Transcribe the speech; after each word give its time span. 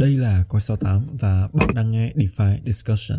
Đây 0.00 0.16
là 0.16 0.44
Coi 0.48 0.60
68 0.60 1.06
và 1.20 1.48
bạn 1.52 1.68
đang 1.74 1.90
nghe 1.90 2.12
DeFi 2.14 2.56
Discussion. 2.64 3.18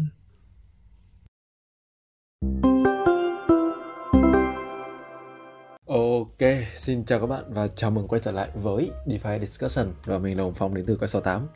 Ok, 5.85 6.49
xin 6.75 7.05
chào 7.05 7.19
các 7.19 7.25
bạn 7.25 7.43
và 7.47 7.67
chào 7.67 7.91
mừng 7.91 8.07
quay 8.07 8.21
trở 8.23 8.31
lại 8.31 8.49
với 8.55 8.91
DeFi 9.05 9.39
Discussion 9.39 9.87
và 10.05 10.17
mình 10.17 10.37
là 10.37 10.43
Hồng 10.43 10.53
Phong 10.53 10.75
đến 10.75 10.85
từ 10.85 10.95
Coi 10.95 11.07
68. 11.07 11.43
Uh, 11.43 11.49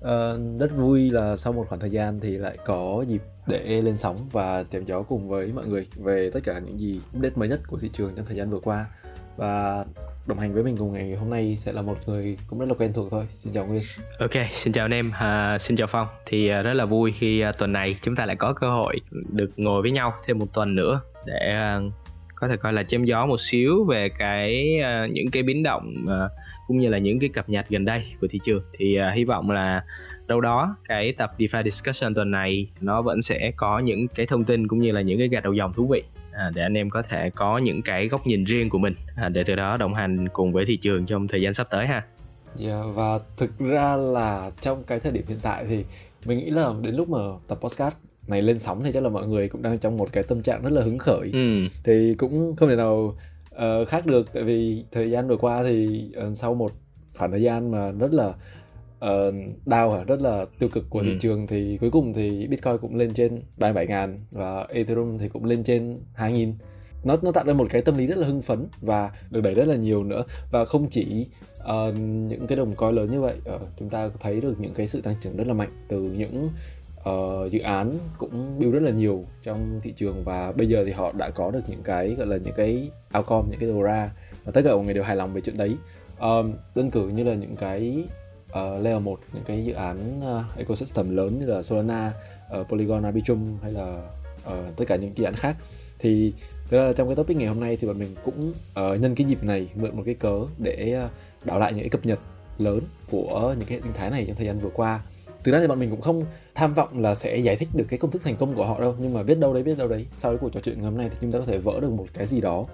ờ, 0.00 0.40
rất 0.58 0.76
vui 0.76 1.10
là 1.10 1.36
sau 1.36 1.52
một 1.52 1.66
khoảng 1.68 1.80
thời 1.80 1.90
gian 1.90 2.20
thì 2.20 2.36
lại 2.36 2.58
có 2.66 3.04
dịp 3.08 3.22
để 3.46 3.82
lên 3.82 3.96
sóng 3.96 4.28
và 4.32 4.64
chém 4.70 4.84
gió 4.84 5.02
cùng 5.02 5.28
với 5.28 5.52
mọi 5.52 5.66
người 5.66 5.86
về 5.96 6.30
tất 6.34 6.40
cả 6.44 6.58
những 6.58 6.80
gì 6.80 7.00
update 7.16 7.34
mới 7.36 7.48
nhất 7.48 7.60
của 7.66 7.78
thị 7.78 7.90
trường 7.92 8.14
trong 8.16 8.26
thời 8.26 8.36
gian 8.36 8.50
vừa 8.50 8.60
qua 8.60 8.86
và 9.36 9.84
đồng 10.26 10.38
hành 10.38 10.54
với 10.54 10.62
mình 10.62 10.76
cùng 10.76 10.92
ngày 10.92 11.14
hôm 11.14 11.30
nay 11.30 11.56
sẽ 11.56 11.72
là 11.72 11.82
một 11.82 11.96
người 12.06 12.38
cũng 12.46 12.58
rất 12.58 12.66
là 12.68 12.74
quen 12.78 12.92
thuộc 12.92 13.10
thôi. 13.10 13.24
Xin 13.34 13.52
chào 13.52 13.66
nguyên. 13.66 13.82
Ok 14.18 14.30
xin 14.54 14.72
chào 14.72 14.84
anh 14.84 14.94
em. 14.94 15.10
À, 15.10 15.58
xin 15.58 15.76
chào 15.76 15.86
phong. 15.86 16.06
Thì 16.26 16.48
à, 16.48 16.62
rất 16.62 16.74
là 16.74 16.84
vui 16.84 17.14
khi 17.18 17.40
à, 17.40 17.52
tuần 17.52 17.72
này 17.72 17.96
chúng 18.02 18.16
ta 18.16 18.26
lại 18.26 18.36
có 18.36 18.52
cơ 18.52 18.70
hội 18.70 18.96
được 19.32 19.50
ngồi 19.56 19.82
với 19.82 19.90
nhau 19.90 20.12
thêm 20.26 20.38
một 20.38 20.46
tuần 20.54 20.74
nữa 20.74 21.00
để 21.26 21.50
à, 21.50 21.80
có 22.34 22.48
thể 22.48 22.56
coi 22.56 22.72
là 22.72 22.84
chém 22.84 23.04
gió 23.04 23.26
một 23.26 23.40
xíu 23.40 23.84
về 23.84 24.08
cái 24.08 24.78
à, 24.80 25.06
những 25.12 25.30
cái 25.30 25.42
biến 25.42 25.62
động 25.62 25.94
à, 26.08 26.28
cũng 26.66 26.78
như 26.78 26.88
là 26.88 26.98
những 26.98 27.18
cái 27.18 27.28
cập 27.28 27.48
nhật 27.48 27.68
gần 27.68 27.84
đây 27.84 28.04
của 28.20 28.26
thị 28.30 28.40
trường. 28.44 28.62
Thì 28.78 28.96
à, 28.96 29.10
hy 29.10 29.24
vọng 29.24 29.50
là 29.50 29.84
đâu 30.26 30.40
đó 30.40 30.76
cái 30.88 31.12
tập 31.12 31.30
DeFi 31.38 31.62
Discussion 31.62 32.14
tuần 32.14 32.30
này 32.30 32.66
nó 32.80 33.02
vẫn 33.02 33.22
sẽ 33.22 33.52
có 33.56 33.78
những 33.78 34.08
cái 34.08 34.26
thông 34.26 34.44
tin 34.44 34.68
cũng 34.68 34.78
như 34.78 34.92
là 34.92 35.00
những 35.00 35.18
cái 35.18 35.28
gạch 35.28 35.44
đầu 35.44 35.52
dòng 35.52 35.72
thú 35.72 35.86
vị 35.86 36.02
à, 36.32 36.50
để 36.54 36.62
anh 36.62 36.74
em 36.74 36.90
có 36.90 37.02
thể 37.02 37.30
có 37.30 37.58
những 37.58 37.82
cái 37.82 38.08
góc 38.08 38.26
nhìn 38.26 38.44
riêng 38.44 38.70
của 38.70 38.78
mình 38.78 38.94
à, 39.16 39.28
để 39.28 39.44
từ 39.46 39.54
đó 39.54 39.76
đồng 39.76 39.94
hành 39.94 40.28
cùng 40.28 40.52
với 40.52 40.64
thị 40.64 40.76
trường 40.76 41.06
trong 41.06 41.28
thời 41.28 41.40
gian 41.40 41.54
sắp 41.54 41.66
tới 41.70 41.86
ha. 41.86 41.94
Yeah, 41.94 42.06
dạ, 42.58 42.92
và 42.94 43.18
thực 43.36 43.58
ra 43.58 43.96
là 43.96 44.50
trong 44.60 44.84
cái 44.84 45.00
thời 45.00 45.12
điểm 45.12 45.24
hiện 45.28 45.38
tại 45.42 45.64
thì 45.68 45.84
mình 46.24 46.38
nghĩ 46.38 46.50
là 46.50 46.72
đến 46.82 46.94
lúc 46.94 47.08
mà 47.08 47.18
tập 47.48 47.58
podcast 47.60 47.94
này 48.28 48.42
lên 48.42 48.58
sóng 48.58 48.82
thì 48.84 48.92
chắc 48.92 49.02
là 49.02 49.08
mọi 49.08 49.26
người 49.26 49.48
cũng 49.48 49.62
đang 49.62 49.78
trong 49.78 49.96
một 49.96 50.12
cái 50.12 50.22
tâm 50.22 50.42
trạng 50.42 50.62
rất 50.62 50.72
là 50.72 50.82
hứng 50.82 50.98
khởi 50.98 51.30
ừ. 51.32 51.68
thì 51.84 52.14
cũng 52.14 52.56
không 52.56 52.68
thể 52.68 52.76
nào 52.76 53.16
uh, 53.54 53.88
khác 53.88 54.06
được 54.06 54.32
tại 54.32 54.42
vì 54.42 54.84
thời 54.92 55.10
gian 55.10 55.28
vừa 55.28 55.36
qua 55.36 55.62
thì 55.62 56.04
uh, 56.28 56.36
sau 56.36 56.54
một 56.54 56.72
khoảng 57.16 57.30
thời 57.30 57.42
gian 57.42 57.70
mà 57.70 57.90
rất 57.90 58.12
là 58.12 58.32
uh, 59.02 59.34
down 59.66 60.04
rất 60.04 60.20
là 60.20 60.44
tiêu 60.58 60.68
cực 60.68 60.90
của 60.90 60.98
ừ. 60.98 61.04
thị 61.04 61.16
trường. 61.20 61.46
Thì 61.46 61.78
cuối 61.80 61.90
cùng 61.90 62.12
thì 62.12 62.46
Bitcoin 62.46 62.78
cũng 62.78 62.96
lên 62.96 63.14
trên 63.14 63.42
37 63.56 63.86
ngàn 63.86 64.20
và 64.30 64.66
Ethereum 64.68 65.18
thì 65.18 65.28
cũng 65.28 65.44
lên 65.44 65.64
trên 65.64 66.00
2 66.14 66.32
nghìn. 66.32 66.54
Nó 67.04 67.16
nó 67.22 67.32
tạo 67.32 67.44
ra 67.44 67.52
một 67.52 67.66
cái 67.70 67.82
tâm 67.82 67.96
lý 67.98 68.06
rất 68.06 68.18
là 68.18 68.26
hưng 68.26 68.42
phấn 68.42 68.66
và 68.80 69.10
được 69.30 69.40
đẩy 69.40 69.54
rất 69.54 69.68
là 69.68 69.76
nhiều 69.76 70.04
nữa. 70.04 70.24
Và 70.50 70.64
không 70.64 70.86
chỉ 70.90 71.26
uh, 71.60 71.98
những 72.28 72.46
cái 72.46 72.56
đồng 72.56 72.74
coin 72.74 72.94
lớn 72.94 73.10
như 73.10 73.20
vậy 73.20 73.34
uh, 73.54 73.60
chúng 73.78 73.88
ta 73.88 74.10
thấy 74.20 74.40
được 74.40 74.60
những 74.60 74.74
cái 74.74 74.86
sự 74.86 75.00
tăng 75.00 75.14
trưởng 75.20 75.36
rất 75.36 75.46
là 75.46 75.54
mạnh 75.54 75.84
từ 75.88 76.02
những 76.02 76.48
uh, 77.08 77.50
dự 77.50 77.60
án 77.60 77.92
cũng 78.18 78.58
build 78.58 78.74
rất 78.74 78.82
là 78.82 78.90
nhiều 78.90 79.24
trong 79.42 79.80
thị 79.82 79.92
trường. 79.96 80.24
Và 80.24 80.52
bây 80.52 80.68
giờ 80.68 80.84
thì 80.84 80.92
họ 80.92 81.12
đã 81.12 81.30
có 81.30 81.50
được 81.50 81.62
những 81.68 81.82
cái 81.82 82.14
gọi 82.14 82.26
là 82.26 82.36
những 82.36 82.54
cái 82.56 82.90
outcome 83.18 83.48
những 83.50 83.60
cái 83.60 83.68
đầu 83.68 83.82
ra. 83.82 84.10
Và 84.44 84.52
tất 84.52 84.60
cả 84.64 84.74
mọi 84.74 84.84
người 84.84 84.94
đều 84.94 85.04
hài 85.04 85.16
lòng 85.16 85.32
về 85.32 85.40
chuyện 85.40 85.56
đấy. 85.56 85.76
Um, 86.20 86.52
đơn 86.74 86.90
cử 86.90 87.08
như 87.08 87.24
là 87.24 87.34
những 87.34 87.56
cái 87.56 88.04
uh, 88.58 88.84
layer 88.84 89.02
1 89.02 89.20
những 89.32 89.44
cái 89.44 89.64
dự 89.64 89.72
án 89.72 90.20
uh, 90.20 90.58
ecosystem 90.58 91.16
lớn 91.16 91.38
như 91.38 91.46
là 91.46 91.62
Solana, 91.62 92.12
uh, 92.60 92.68
Polygon, 92.68 93.02
Arbitrum 93.02 93.58
hay 93.62 93.72
là 93.72 94.02
uh, 94.46 94.76
tất 94.76 94.84
cả 94.88 94.96
những 94.96 95.12
dự 95.16 95.24
án 95.24 95.34
khác. 95.34 95.56
Thì 95.98 96.32
Thế 96.72 96.78
là 96.78 96.92
trong 96.92 97.08
cái 97.08 97.16
topic 97.16 97.36
ngày 97.36 97.48
hôm 97.48 97.60
nay 97.60 97.78
thì 97.80 97.86
bọn 97.86 97.98
mình 97.98 98.14
cũng 98.24 98.50
uh, 98.50 99.00
nhân 99.00 99.14
cái 99.14 99.26
dịp 99.26 99.44
này 99.44 99.68
mượn 99.74 99.96
một 99.96 100.02
cái 100.06 100.14
cớ 100.14 100.40
để 100.58 101.04
uh, 101.04 101.10
đảo 101.46 101.58
lại 101.58 101.72
những 101.72 101.82
cái 101.82 101.90
cập 101.90 102.06
nhật 102.06 102.18
lớn 102.58 102.80
của 103.10 103.54
những 103.58 103.68
cái 103.68 103.78
hệ 103.78 103.82
sinh 103.82 103.92
thái 103.92 104.10
này 104.10 104.24
trong 104.26 104.36
thời 104.36 104.46
gian 104.46 104.58
vừa 104.58 104.70
qua. 104.74 105.02
Từ 105.42 105.52
đó 105.52 105.60
thì 105.60 105.66
bọn 105.66 105.78
mình 105.78 105.90
cũng 105.90 106.00
không 106.00 106.22
tham 106.54 106.74
vọng 106.74 107.00
là 107.00 107.14
sẽ 107.14 107.36
giải 107.36 107.56
thích 107.56 107.68
được 107.74 107.84
cái 107.88 107.98
công 107.98 108.10
thức 108.10 108.22
thành 108.24 108.36
công 108.36 108.54
của 108.54 108.66
họ 108.66 108.80
đâu 108.80 108.94
nhưng 108.98 109.14
mà 109.14 109.22
biết 109.22 109.38
đâu 109.38 109.54
đấy 109.54 109.62
biết 109.62 109.78
đâu 109.78 109.88
đấy 109.88 110.06
sau 110.14 110.30
cái 110.32 110.38
cuộc 110.38 110.52
trò 110.52 110.60
chuyện 110.60 110.74
ngày 110.74 110.84
hôm 110.84 110.98
nay 110.98 111.08
thì 111.10 111.16
chúng 111.20 111.32
ta 111.32 111.38
có 111.38 111.44
thể 111.44 111.58
vỡ 111.58 111.80
được 111.80 111.90
một 111.90 112.06
cái 112.14 112.26
gì 112.26 112.40
đó 112.40 112.66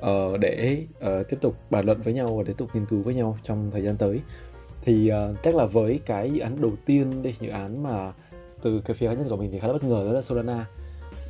uh, 0.00 0.40
để 0.40 0.82
uh, 0.98 1.28
tiếp 1.28 1.36
tục 1.40 1.56
bàn 1.70 1.84
luận 1.84 2.00
với 2.02 2.14
nhau 2.14 2.36
và 2.36 2.44
tiếp 2.46 2.54
tục 2.56 2.70
nghiên 2.74 2.86
cứu 2.86 3.02
với 3.02 3.14
nhau 3.14 3.38
trong 3.42 3.70
thời 3.70 3.82
gian 3.82 3.96
tới 3.96 4.20
thì 4.84 5.10
uh, 5.12 5.42
chắc 5.42 5.54
là 5.54 5.66
với 5.66 6.00
cái 6.06 6.30
dự 6.30 6.40
án 6.40 6.60
đầu 6.60 6.72
tiên 6.84 7.22
đây 7.22 7.34
dự 7.40 7.48
án 7.48 7.82
mà 7.82 8.12
từ 8.62 8.80
cái 8.84 8.94
phía 8.94 9.08
cá 9.08 9.12
nhân 9.12 9.28
của 9.28 9.36
mình 9.36 9.50
thì 9.52 9.58
khá 9.58 9.66
là 9.66 9.72
bất 9.72 9.84
ngờ 9.84 10.04
đó 10.06 10.12
là 10.12 10.22
Solana. 10.22 10.66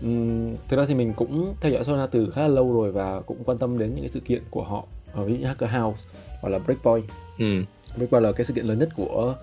Uhm, 0.07 0.57
thực 0.69 0.77
ra 0.77 0.85
thì 0.89 0.95
mình 0.95 1.13
cũng 1.17 1.55
theo 1.61 1.73
dõi 1.73 1.85
Solana 1.85 2.07
từ 2.07 2.31
khá 2.31 2.41
là 2.41 2.49
lâu 2.49 2.73
rồi 2.73 2.93
và 2.93 3.21
cũng 3.21 3.45
quan 3.45 3.59
tâm 3.59 3.79
đến 3.79 3.91
những 3.91 4.01
cái 4.01 4.09
sự 4.09 4.21
kiện 4.21 4.43
của 4.51 4.65
họ 4.65 4.87
ví 5.15 5.33
dụ 5.33 5.39
như 5.39 5.47
Hacker 5.47 5.71
House 5.71 6.09
hoặc 6.41 6.49
là 6.49 6.59
Breakpoint. 6.59 7.05
Ừ. 7.39 7.63
Breakpoint 7.97 8.25
là 8.25 8.33
cái 8.33 8.45
sự 8.45 8.55
kiện 8.55 8.65
lớn 8.65 8.79
nhất 8.79 8.89
của 8.97 9.37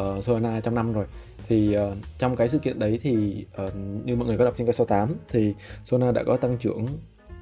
uh, 0.00 0.24
Solana 0.24 0.60
trong 0.60 0.74
năm 0.74 0.92
rồi. 0.92 1.06
Thì 1.48 1.76
uh, 1.78 1.96
trong 2.18 2.36
cái 2.36 2.48
sự 2.48 2.58
kiện 2.58 2.78
đấy 2.78 2.98
thì 3.02 3.44
uh, 3.66 3.72
như 4.04 4.16
mọi 4.16 4.28
người 4.28 4.38
có 4.38 4.44
đọc 4.44 4.54
trên 4.58 4.66
cái 4.66 4.72
68 4.72 5.16
thì 5.30 5.54
Solana 5.84 6.12
đã 6.12 6.22
có 6.26 6.36
tăng 6.36 6.58
trưởng 6.58 6.86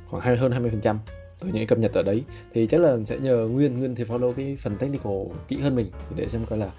khoảng 0.08 0.22
hai 0.22 0.36
hơn 0.36 0.52
20% 0.82 0.96
từ 1.44 1.52
những 1.52 1.66
cập 1.66 1.78
nhật 1.78 1.92
ở 1.92 2.02
đấy 2.02 2.22
thì 2.54 2.66
chắc 2.66 2.80
là 2.80 2.96
sẽ 3.04 3.18
nhờ 3.18 3.48
Nguyên 3.52 3.78
Nguyên 3.78 3.94
thì 3.94 4.04
follow 4.04 4.32
cái 4.32 4.56
phần 4.60 4.76
technical 4.76 5.12
kỹ 5.48 5.58
hơn 5.60 5.76
mình 5.76 5.86
để 6.16 6.28
xem 6.28 6.46
coi 6.50 6.58
là 6.58 6.70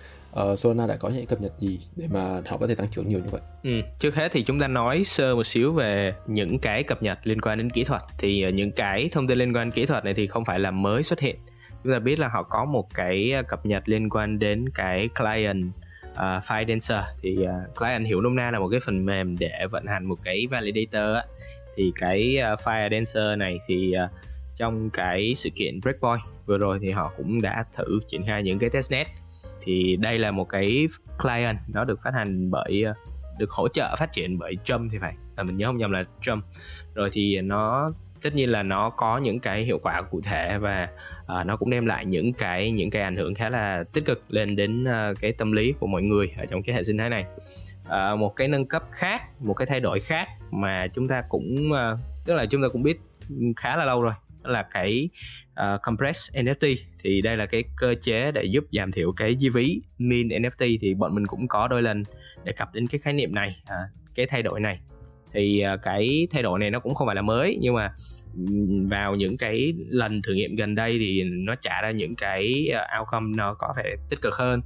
uh, 0.42 0.60
Solana 0.60 0.88
đã 0.88 0.96
có 0.96 1.10
những 1.10 1.26
cập 1.26 1.42
nhật 1.42 1.52
gì 1.60 1.80
để 1.96 2.08
mà 2.14 2.42
họ 2.48 2.58
có 2.58 2.68
thể 2.68 2.76
tăng 2.76 2.88
trưởng 2.88 3.10
nhiều 3.10 3.20
như 3.20 3.30
vậy. 3.32 3.42
Ừ, 3.64 3.72
trước 4.00 4.16
hết 4.16 4.32
thì 4.32 4.44
chúng 4.44 4.60
ta 4.60 4.68
nói 4.68 5.04
sơ 5.04 5.36
một 5.36 5.48
xíu 5.48 5.74
về 5.74 6.14
những 6.28 6.60
cái 6.60 6.84
cập 6.84 7.04
nhật 7.04 7.20
liên 7.24 7.42
quan 7.42 7.58
đến 7.58 7.70
kỹ 7.70 7.84
thuật 7.84 8.02
thì 8.18 8.46
uh, 8.48 8.54
những 8.54 8.72
cái 8.72 9.10
thông 9.12 9.28
tin 9.28 9.38
liên 9.38 9.56
quan 9.56 9.70
đến 9.70 9.72
kỹ 9.72 9.86
thuật 9.86 10.06
này 10.06 10.14
thì 10.14 10.28
không 10.28 10.46
phải 10.46 10.60
là 10.60 10.72
mới 10.72 11.04
xuất 11.04 11.20
hiện. 11.20 11.36
Chúng 11.84 11.94
ta 11.94 12.00
biết 12.00 12.20
là 12.20 12.28
họ 12.28 12.44
có 12.44 12.66
một 12.66 12.94
cái 12.94 13.32
ờ, 13.32 13.44
cập 13.44 13.66
nhật 13.66 13.90
liên 13.90 14.10
quan 14.10 14.40
đến 14.40 14.70
cái 14.70 15.10
client 15.20 15.64
uh, 16.12 16.44
file 16.44 16.68
dancer 16.68 17.04
thì 17.22 17.38
uh, 17.42 17.76
client 17.76 18.06
hiểu 18.06 18.22
nôm 18.22 18.36
na 18.36 18.52
là 18.52 18.60
một 18.60 18.68
cái 18.68 18.80
phần 18.86 19.06
mềm 19.06 19.38
để 19.40 19.68
vận 19.72 19.86
hành 19.86 20.06
một 20.06 20.16
cái 20.24 20.48
validator 20.50 21.16
á. 21.16 21.24
thì 21.76 21.92
cái 21.96 22.38
uh, 22.54 22.60
file 22.60 22.90
dancer 22.92 23.40
này 23.40 23.58
thì 23.68 23.94
uh, 24.06 24.10
trong 24.56 24.90
cái 24.90 25.34
sự 25.38 25.50
kiện 25.56 25.80
Breakpoint. 25.82 26.22
Vừa 26.46 26.58
rồi 26.58 26.80
thì 26.82 26.92
họ 26.92 27.14
cũng 27.18 27.42
đã 27.42 27.66
thử 27.74 28.00
triển 28.08 28.22
khai 28.26 28.44
những 28.44 28.60
cái 28.60 28.70
testnet. 28.70 29.08
Thì 29.64 29.96
đây 29.96 30.20
là 30.20 30.32
một 30.32 30.50
cái 30.50 30.88
client 31.22 31.58
nó 31.74 31.84
được 31.84 32.00
phát 32.04 32.14
hành 32.14 32.52
bởi 32.52 32.84
được 33.40 33.50
hỗ 33.50 33.68
trợ 33.68 33.96
phát 34.00 34.12
triển 34.12 34.38
bởi 34.38 34.56
Trump 34.64 34.92
thì 34.92 34.98
phải 35.02 35.16
là 35.38 35.44
mình 35.44 35.58
nhớ 35.58 35.66
không 35.66 35.78
nhầm 35.78 35.92
là 35.92 36.04
Trump. 36.22 36.44
Rồi 36.94 37.10
thì 37.14 37.42
nó 37.42 37.92
tất 38.22 38.36
nhiên 38.36 38.50
là 38.50 38.64
nó 38.64 38.90
có 38.90 39.18
những 39.18 39.40
cái 39.40 39.64
hiệu 39.64 39.80
quả 39.84 40.02
cụ 40.02 40.22
thể 40.24 40.58
và 40.58 40.90
uh, 41.22 41.46
nó 41.46 41.58
cũng 41.58 41.70
đem 41.70 41.86
lại 41.86 42.06
những 42.06 42.34
cái 42.34 42.72
những 42.72 42.90
cái 42.90 43.02
ảnh 43.02 43.16
hưởng 43.16 43.36
khá 43.36 43.50
là 43.50 43.84
tích 43.94 44.06
cực 44.06 44.24
lên 44.30 44.56
đến 44.56 44.84
uh, 44.84 45.20
cái 45.20 45.32
tâm 45.32 45.52
lý 45.52 45.74
của 45.80 45.88
mọi 45.88 46.02
người 46.02 46.32
ở 46.38 46.46
trong 46.46 46.64
cái 46.64 46.76
hệ 46.76 46.84
sinh 46.84 46.98
thái 46.98 47.10
này. 47.10 47.26
Uh, 47.86 48.20
một 48.20 48.36
cái 48.36 48.48
nâng 48.48 48.66
cấp 48.66 48.84
khác 48.92 49.42
một 49.42 49.54
cái 49.54 49.66
thay 49.66 49.80
đổi 49.80 50.00
khác 50.00 50.28
mà 50.52 50.88
chúng 50.94 51.08
ta 51.08 51.24
cũng 51.30 51.72
uh, 51.72 52.00
tức 52.26 52.34
là 52.34 52.46
chúng 52.46 52.62
ta 52.62 52.68
cũng 52.68 52.84
biết 52.84 53.00
khá 53.56 53.76
là 53.76 53.86
lâu 53.86 54.02
rồi 54.02 54.14
là 54.48 54.64
cái 54.64 55.10
ờ, 55.54 55.74
uh, 55.74 55.82
compress 55.82 56.36
NFT 56.36 56.76
thì 57.04 57.22
đây 57.22 57.38
là 57.38 57.46
cái 57.46 57.64
cơ 57.78 57.96
chế 58.02 58.32
để 58.32 58.44
giúp 58.44 58.64
giảm 58.72 58.92
thiểu 58.92 59.12
cái 59.12 59.36
chi 59.40 59.50
phí 59.54 59.82
min 59.98 60.28
NFT 60.28 60.78
thì 60.82 60.94
bọn 60.94 61.16
mình 61.16 61.28
cũng 61.28 61.48
có 61.48 61.68
đôi 61.68 61.82
lần 61.82 62.04
đề 62.44 62.52
cập 62.52 62.74
đến 62.74 62.88
cái 62.88 63.00
khái 63.00 63.14
niệm 63.14 63.36
này 63.36 63.56
uh, 63.64 63.92
cái 64.16 64.26
thay 64.26 64.44
đổi 64.44 64.60
này. 64.60 64.80
Thì 65.34 65.64
uh, 65.74 65.82
cái 65.82 66.28
thay 66.32 66.44
đổi 66.44 66.60
này 66.60 66.72
nó 66.72 66.80
cũng 66.80 66.96
không 66.96 67.08
phải 67.08 67.16
là 67.16 67.22
mới 67.22 67.58
nhưng 67.62 67.74
mà 67.74 67.94
vào 68.90 69.16
những 69.16 69.38
cái 69.38 69.74
lần 69.88 70.22
thử 70.22 70.34
nghiệm 70.34 70.56
gần 70.56 70.76
đây 70.76 70.98
thì 71.00 71.24
nó 71.24 71.56
trả 71.56 71.82
ra 71.82 71.92
những 71.92 72.16
cái 72.16 72.70
ờ, 72.74 73.00
outcome 73.00 73.34
nó 73.38 73.54
có 73.54 73.74
thể 73.78 73.96
tích 74.10 74.22
cực 74.22 74.34
hơn. 74.34 74.62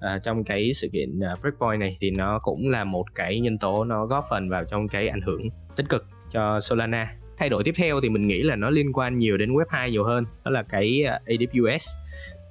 À, 0.00 0.18
trong 0.22 0.44
cái 0.44 0.72
sự 0.74 0.88
kiện 0.92 1.18
uh, 1.18 1.40
breakpoint 1.40 1.80
này 1.80 1.96
thì 2.00 2.10
nó 2.10 2.38
cũng 2.38 2.68
là 2.68 2.84
một 2.84 3.04
cái 3.14 3.40
nhân 3.40 3.58
tố 3.58 3.84
nó 3.84 4.06
góp 4.06 4.24
phần 4.30 4.48
vào 4.48 4.64
trong 4.64 4.88
cái 4.88 5.08
ảnh 5.08 5.20
hưởng 5.20 5.48
tích 5.76 5.88
cực 5.88 6.06
cho 6.30 6.60
Solana 6.60 7.16
thay 7.36 7.48
đổi 7.48 7.64
tiếp 7.64 7.74
theo 7.76 8.00
thì 8.00 8.08
mình 8.08 8.26
nghĩ 8.26 8.42
là 8.42 8.56
nó 8.56 8.70
liên 8.70 8.92
quan 8.92 9.18
nhiều 9.18 9.36
đến 9.36 9.52
web 9.52 9.64
2 9.68 9.90
nhiều 9.90 10.04
hơn 10.04 10.24
đó 10.44 10.50
là 10.50 10.62
cái 10.62 11.02
ờ, 11.02 11.18
AWS 11.26 11.96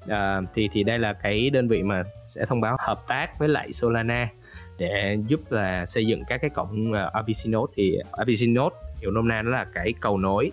à, 0.08 0.18
ờ, 0.18 0.42
thì 0.54 0.70
thì 0.72 0.84
đây 0.84 1.00
là 1.00 1.14
cái 1.14 1.50
đơn 1.50 1.68
vị 1.68 1.84
mà 1.84 2.04
sẽ 2.26 2.46
thông 2.46 2.62
báo 2.62 2.78
hợp 2.80 3.08
tác 3.08 3.40
với 3.40 3.50
lại 3.50 3.74
Solana 3.74 4.30
để 4.78 5.18
giúp 5.28 5.42
là 5.50 5.86
xây 5.86 6.06
dựng 6.06 6.24
các 6.28 6.42
cái 6.42 6.50
cổng 6.50 6.94
ờ, 6.94 7.12
RPC 7.22 7.50
node. 7.50 7.72
Thì 7.76 7.98
RPC 8.12 8.50
node 8.50 8.76
hiểu 9.02 9.12
nôm 9.12 9.28
na 9.28 9.42
nó 9.42 9.52
là 9.52 9.66
cái 9.74 9.94
cầu 10.00 10.18
nối 10.18 10.52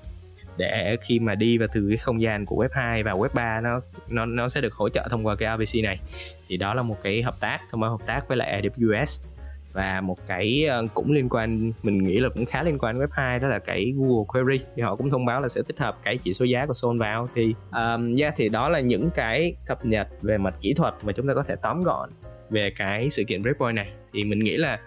để 0.57 0.97
khi 1.01 1.19
mà 1.19 1.35
đi 1.35 1.59
vào 1.59 1.69
từ 1.73 1.87
cái 1.89 1.97
không 1.97 2.23
gian 2.23 2.47
của 2.47 2.65
web 2.65 2.69
2 2.73 3.03
và 3.03 3.13
web 3.13 3.29
3 3.35 3.61
nó 3.61 3.81
nó 4.11 4.27
nó 4.27 4.49
sẽ 4.49 4.61
được 4.61 4.75
hỗ 4.75 4.89
trợ 4.89 5.09
thông 5.11 5.27
qua 5.27 5.37
cái 5.37 5.57
RPC 5.57 5.83
này. 5.83 6.01
Thì 6.49 6.57
đó 6.57 6.75
là 6.75 6.83
một 6.83 6.97
cái 7.03 7.23
hợp 7.23 7.41
tác 7.41 7.61
thông 7.71 7.81
báo 7.81 7.91
hợp 7.91 8.07
tác 8.07 8.29
với 8.29 8.37
lại 8.37 8.63
AWS 8.63 9.27
và 9.73 10.01
một 10.01 10.27
cái 10.27 10.65
ờ, 10.65 10.87
cũng 10.95 11.13
liên 11.13 11.29
quan 11.29 11.73
mình 11.83 11.99
nghĩ 11.99 12.19
là 12.19 12.29
cũng 12.29 12.45
khá 12.45 12.63
liên 12.63 12.79
quan 12.79 12.99
web 12.99 13.09
2 13.11 13.39
đó 13.39 13.49
là 13.49 13.59
cái 13.59 13.93
Google 13.97 14.25
Query. 14.29 14.65
Thì 14.77 14.83
họ 14.83 14.97
cũng 14.97 15.11
thông 15.11 15.25
báo 15.25 15.43
là 15.43 15.49
sẽ 15.49 15.63
tích 15.67 15.79
hợp 15.79 15.99
cái 16.03 16.19
chỉ 16.19 16.33
số 16.33 16.45
giá 16.45 16.67
của 16.67 16.75
Sol 16.75 16.99
vào. 16.99 17.29
Thì 17.35 17.55
um, 17.73 18.15
yeah, 18.17 18.35
thì 18.37 18.49
đó 18.49 18.69
là 18.69 18.81
những 18.81 19.11
cái 19.15 19.55
cập 19.67 19.87
nhật 19.87 20.09
về 20.23 20.39
mặt 20.39 20.55
kỹ 20.61 20.75
thuật 20.75 20.95
mà 21.03 21.13
chúng 21.13 21.29
ta 21.29 21.35
có 21.35 21.43
thể 21.43 21.57
tóm 21.63 21.83
gọn 21.83 22.11
về 22.51 22.73
cái 22.77 23.11
sự 23.11 23.25
kiện 23.25 23.43
Breakpoint 23.43 23.77
này. 23.77 23.91
Thì 24.13 24.25
mình 24.25 24.39
nghĩ 24.39 24.57
là 24.57 24.79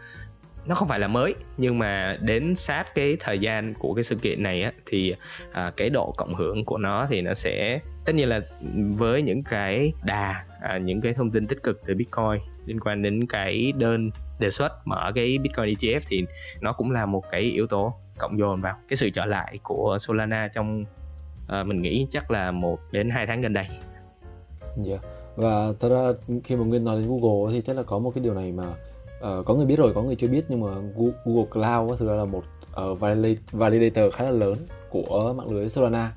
nó 0.66 0.76
không 0.76 0.88
phải 0.88 1.00
là 1.00 1.08
mới 1.08 1.36
nhưng 1.58 1.80
mà 1.80 2.18
đến 2.22 2.56
sát 2.56 2.96
cái 2.96 3.18
thời 3.20 3.40
gian 3.40 3.74
của 3.74 3.94
cái 3.94 4.04
sự 4.04 4.16
kiện 4.16 4.44
này 4.44 4.62
á, 4.62 4.72
thì 4.86 5.16
à, 5.52 5.72
cái 5.78 5.90
độ 5.90 6.14
cộng 6.18 6.36
hưởng 6.36 6.66
của 6.66 6.78
nó 6.78 7.08
thì 7.10 7.22
nó 7.22 7.34
sẽ 7.34 7.80
tất 8.06 8.16
nhiên 8.16 8.30
là 8.30 8.42
với 8.98 9.22
những 9.22 9.42
cái 9.42 9.94
đà 10.04 10.46
à, 10.62 10.78
những 10.78 11.02
cái 11.02 11.14
thông 11.14 11.32
tin 11.32 11.48
tích 11.48 11.64
cực 11.64 11.82
từ 11.86 11.94
bitcoin 11.94 12.42
liên 12.66 12.80
quan 12.80 13.02
đến 13.02 13.26
cái 13.28 13.74
đơn 13.78 14.10
đề 14.40 14.50
xuất 14.50 14.88
mở 14.88 15.12
cái 15.16 15.38
bitcoin 15.38 15.76
ETF 15.76 16.00
thì 16.08 16.26
nó 16.62 16.74
cũng 16.74 16.92
là 16.92 17.06
một 17.06 17.24
cái 17.32 17.42
yếu 17.42 17.68
tố 17.68 17.94
cộng 18.20 18.40
dồn 18.40 18.62
vào 18.62 18.76
cái 18.88 18.98
sự 18.98 19.10
trở 19.10 19.26
lại 19.26 19.60
của 19.64 19.98
Solana 20.00 20.48
trong 20.54 20.86
uh, 21.62 21.68
mình 21.68 21.82
nghĩ 21.82 22.08
chắc 22.12 22.32
là 22.32 22.52
một 22.52 22.80
đến 22.92 23.10
hai 23.10 23.28
tháng 23.28 23.42
gần 23.42 23.54
đây. 23.54 23.66
Yeah. 23.70 23.80
Dạ. 24.78 24.98
Và 25.36 25.74
thật 25.80 25.90
ra 25.90 26.32
khi 26.44 26.56
mà 26.56 26.66
Nguyên 26.66 26.84
nói 26.84 27.02
đến 27.02 27.08
Google 27.10 27.54
thì 27.54 27.62
chắc 27.62 27.76
là 27.76 27.84
có 27.84 28.00
một 28.00 28.12
cái 28.16 28.24
điều 28.24 28.34
này 28.34 28.52
mà 28.52 28.64
uh, 28.68 29.46
có 29.46 29.54
người 29.54 29.66
biết 29.66 29.80
rồi, 29.80 29.94
có 29.94 30.02
người 30.02 30.16
chưa 30.16 30.28
biết 30.28 30.46
nhưng 30.50 30.62
mà 30.62 30.70
Google 31.26 31.46
Cloud 31.52 32.00
thực 32.00 32.10
ra 32.10 32.16
là 32.16 32.26
một 32.26 32.44
uh, 32.92 33.00
validator 33.52 34.14
khá 34.14 34.24
là 34.24 34.32
lớn 34.32 34.58
của 34.90 35.34
mạng 35.38 35.52
lưới 35.52 35.70
Solana. 35.70 36.14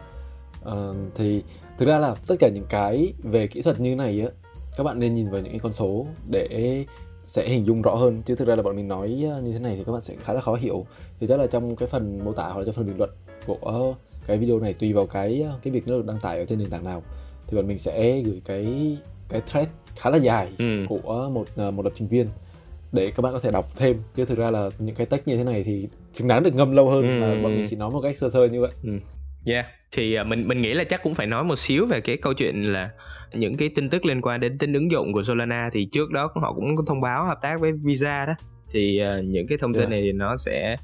Uh, 0.69 0.97
thì 1.14 1.43
thực 1.79 1.87
ra 1.87 1.99
là 1.99 2.14
tất 2.26 2.35
cả 2.41 2.49
những 2.55 2.67
cái 2.69 3.12
về 3.23 3.47
kỹ 3.47 3.62
thuật 3.62 3.81
như 3.81 3.97
này 3.97 4.21
á 4.21 4.29
các 4.76 4.85
bạn 4.85 4.99
nên 4.99 5.14
nhìn 5.14 5.31
vào 5.31 5.41
những 5.41 5.53
cái 5.53 5.61
con 5.61 5.73
số 5.73 6.06
để 6.31 6.85
sẽ 7.29 7.49
hình 7.49 7.65
dung 7.65 7.83
rõ 7.83 7.95
hơn 7.95 8.23
chứ 8.23 8.35
thực 8.35 8.49
ra 8.49 8.57
là 8.57 8.63
bọn 8.63 8.77
mình 8.77 8.89
nói 8.89 9.11
như 9.43 9.53
thế 9.53 9.59
này 9.59 9.77
thì 9.77 9.85
các 9.85 9.93
bạn 9.93 10.03
sẽ 10.03 10.15
khá 10.25 10.33
là 10.33 10.41
khó 10.41 10.55
hiểu 10.55 10.87
thì 11.21 11.27
chắc 11.27 11.41
là 11.41 11.47
trong 11.47 11.77
cái 11.77 11.89
phần 11.89 12.19
mô 12.25 12.33
tả 12.33 12.45
hoặc 12.45 12.59
là 12.59 12.65
trong 12.65 12.75
phần 12.75 12.87
bình 12.87 12.99
luận 12.99 13.11
của 13.47 13.95
cái 14.27 14.39
video 14.39 14.59
này 14.59 14.73
tùy 14.73 14.93
vào 14.93 15.07
cái 15.07 15.47
cái 15.63 15.73
việc 15.73 15.89
nó 15.89 15.97
được 15.97 16.07
đăng 16.07 16.21
tải 16.21 16.39
ở 16.39 16.45
trên 16.45 16.59
nền 16.59 16.71
tảng 16.71 16.85
nào 16.85 17.03
thì 17.47 17.57
bọn 17.57 17.69
mình 17.69 17.79
sẽ 17.79 18.21
gửi 18.21 18.41
cái 18.45 18.97
cái 19.29 19.41
thread 19.47 19.69
khá 19.97 20.11
là 20.11 20.19
dài 20.19 20.49
ừ. 20.59 20.85
của 20.89 21.31
một 21.33 21.47
à, 21.57 21.71
một 21.71 21.85
lập 21.85 21.93
trình 21.95 22.09
viên 22.09 22.27
để 22.93 23.13
các 23.17 23.23
bạn 23.23 23.33
có 23.33 23.39
thể 23.39 23.51
đọc 23.51 23.77
thêm 23.77 24.03
chứ 24.17 24.25
thực 24.25 24.39
ra 24.39 24.51
là 24.51 24.71
những 24.79 24.95
cái 24.95 25.07
text 25.07 25.27
như 25.27 25.37
thế 25.37 25.45
này 25.45 25.65
thì 25.65 25.89
xứng 26.13 26.29
đáng 26.29 26.43
được 26.43 26.55
ngâm 26.55 26.73
lâu 26.73 26.91
hơn 26.91 27.03
ừ. 27.03 27.21
mà 27.21 27.43
bọn 27.43 27.57
mình 27.57 27.67
chỉ 27.71 27.77
nói 27.77 27.91
một 27.91 28.01
cách 28.01 28.17
sơ 28.17 28.29
sơ 28.29 28.49
như 28.49 28.61
vậy. 28.61 28.71
Ừ. 28.83 28.91
Yeah, 29.47 29.67
thì 29.93 30.15
à, 30.15 30.25
mình 30.25 30.49
mình 30.49 30.63
nghĩ 30.63 30.75
là 30.75 30.85
chắc 30.85 31.03
cũng 31.03 31.15
phải 31.15 31.27
nói 31.27 31.45
một 31.45 31.59
xíu 31.59 31.87
về 31.87 32.01
cái 32.01 32.17
câu 32.17 32.35
chuyện 32.35 32.73
là 32.73 32.91
những 33.33 33.57
cái 33.57 33.71
tin 33.75 33.91
tức 33.91 34.05
liên 34.05 34.21
quan 34.21 34.41
đến 34.41 34.59
tính 34.59 34.73
ứng 34.73 34.91
dụng 34.91 35.13
của 35.13 35.23
Solana 35.23 35.71
thì 35.73 35.89
trước 35.93 36.11
đó 36.11 36.31
họ 36.35 36.53
cũng 36.53 36.87
thông 36.87 37.01
báo 37.01 37.25
hợp 37.25 37.39
tác 37.43 37.61
với 37.61 37.73
Visa 37.73 38.27
đó. 38.27 38.35
Thì 38.71 39.03
uh, 39.19 39.25
những 39.25 39.47
cái 39.47 39.59
thông 39.59 39.73
tin 39.73 39.81
yeah. 39.81 39.91
này 39.91 40.01
thì 40.03 40.13
nó 40.13 40.37
sẽ 40.37 40.77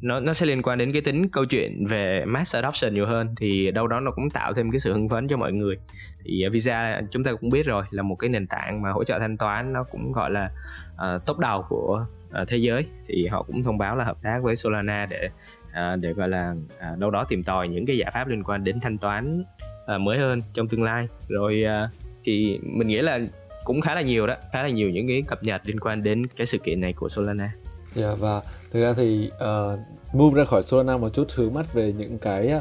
nó 0.00 0.20
nó 0.20 0.34
sẽ 0.34 0.46
liên 0.46 0.62
quan 0.62 0.78
đến 0.78 0.92
cái 0.92 1.02
tính 1.02 1.28
câu 1.28 1.44
chuyện 1.44 1.86
về 1.86 2.24
mass 2.24 2.54
adoption 2.54 2.94
nhiều 2.94 3.06
hơn. 3.06 3.34
Thì 3.40 3.70
đâu 3.70 3.86
đó 3.86 4.00
nó 4.00 4.10
cũng 4.10 4.30
tạo 4.30 4.52
thêm 4.54 4.70
cái 4.70 4.80
sự 4.80 4.92
hưng 4.92 5.08
phấn 5.08 5.28
cho 5.28 5.36
mọi 5.36 5.52
người. 5.52 5.76
Thì 6.24 6.44
uh, 6.46 6.52
Visa 6.52 7.00
chúng 7.10 7.24
ta 7.24 7.32
cũng 7.40 7.50
biết 7.50 7.66
rồi 7.66 7.84
là 7.90 8.02
một 8.02 8.16
cái 8.16 8.30
nền 8.30 8.46
tảng 8.46 8.82
mà 8.82 8.90
hỗ 8.90 9.04
trợ 9.04 9.18
thanh 9.18 9.36
toán 9.36 9.72
nó 9.72 9.84
cũng 9.90 10.12
gọi 10.12 10.30
là 10.30 10.50
uh, 10.94 11.26
top 11.26 11.38
đầu 11.38 11.64
của 11.68 12.06
uh, 12.42 12.48
thế 12.48 12.56
giới. 12.56 12.86
Thì 13.06 13.26
họ 13.26 13.42
cũng 13.42 13.62
thông 13.62 13.78
báo 13.78 13.96
là 13.96 14.04
hợp 14.04 14.16
tác 14.22 14.38
với 14.42 14.56
Solana 14.56 15.06
để 15.10 15.28
uh, 15.66 16.00
để 16.02 16.12
gọi 16.12 16.28
là 16.28 16.54
uh, 16.92 16.98
đâu 16.98 17.10
đó 17.10 17.24
tìm 17.28 17.42
tòi 17.42 17.68
những 17.68 17.86
cái 17.86 17.98
giải 17.98 18.10
pháp 18.14 18.28
liên 18.28 18.42
quan 18.42 18.64
đến 18.64 18.80
thanh 18.80 18.98
toán 18.98 19.44
uh, 19.94 20.00
mới 20.00 20.18
hơn 20.18 20.42
trong 20.54 20.68
tương 20.68 20.82
lai 20.82 21.08
rồi 21.28 21.64
uh, 21.84 21.90
thì 22.24 22.58
mình 22.62 22.88
nghĩ 22.88 22.96
là 22.96 23.20
cũng 23.64 23.80
khá 23.80 23.94
là 23.94 24.00
nhiều 24.00 24.26
đó 24.26 24.34
khá 24.52 24.62
là 24.62 24.68
nhiều 24.68 24.90
những 24.90 25.08
cái 25.08 25.22
cập 25.22 25.42
nhật 25.42 25.60
liên 25.64 25.80
quan 25.80 26.02
đến 26.02 26.26
cái 26.26 26.46
sự 26.46 26.58
kiện 26.58 26.80
này 26.80 26.92
của 26.92 27.08
Solana. 27.08 27.44
Yeah, 27.44 27.54
dạ, 27.94 28.14
và 28.14 28.42
thực 28.70 28.80
ra 28.80 28.92
thì 28.96 29.30
uh, 29.36 29.80
move 30.14 30.38
ra 30.38 30.44
khỏi 30.44 30.62
Solana 30.62 30.96
một 30.96 31.08
chút 31.08 31.26
hướng 31.34 31.54
mắt 31.54 31.74
về 31.74 31.92
những 31.92 32.18
cái 32.18 32.52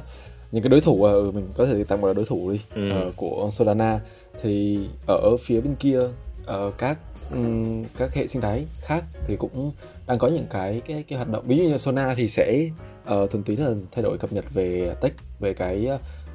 những 0.51 0.63
cái 0.63 0.69
đối 0.69 0.81
thủ 0.81 0.94
uh, 0.94 1.36
mình 1.36 1.48
có 1.56 1.66
thể 1.66 1.83
tạm 1.83 2.01
gọi 2.01 2.10
là 2.10 2.13
đối 2.13 2.25
thủ 2.25 2.51
đi 2.51 2.62
ừ. 2.75 3.07
uh, 3.07 3.13
của 3.16 3.50
Solana 3.51 4.00
thì 4.42 4.80
ở 5.07 5.38
phía 5.39 5.62
bên 5.62 5.75
kia 5.75 6.00
uh, 6.04 6.74
các 6.78 6.98
um, 7.31 7.83
các 7.98 8.13
hệ 8.13 8.28
sinh 8.28 8.42
thái 8.42 8.66
khác 8.81 9.04
thì 9.28 9.36
cũng 9.36 9.71
đang 10.07 10.19
có 10.19 10.28
những 10.28 10.45
cái 10.50 10.81
cái 10.86 11.04
cái 11.07 11.18
hoạt 11.18 11.30
động 11.30 11.44
ví 11.48 11.57
dụ 11.57 11.63
như 11.63 11.78
Solana 11.78 12.16
thì 12.16 12.28
sẽ 12.28 12.69
uh, 13.13 13.31
thuần 13.31 13.44
túy 13.44 13.57
là 13.57 13.69
thay 13.92 14.04
đổi 14.04 14.18
cập 14.18 14.33
nhật 14.33 14.45
về 14.54 14.95
tech 15.01 15.13
về 15.39 15.54
cái 15.54 15.88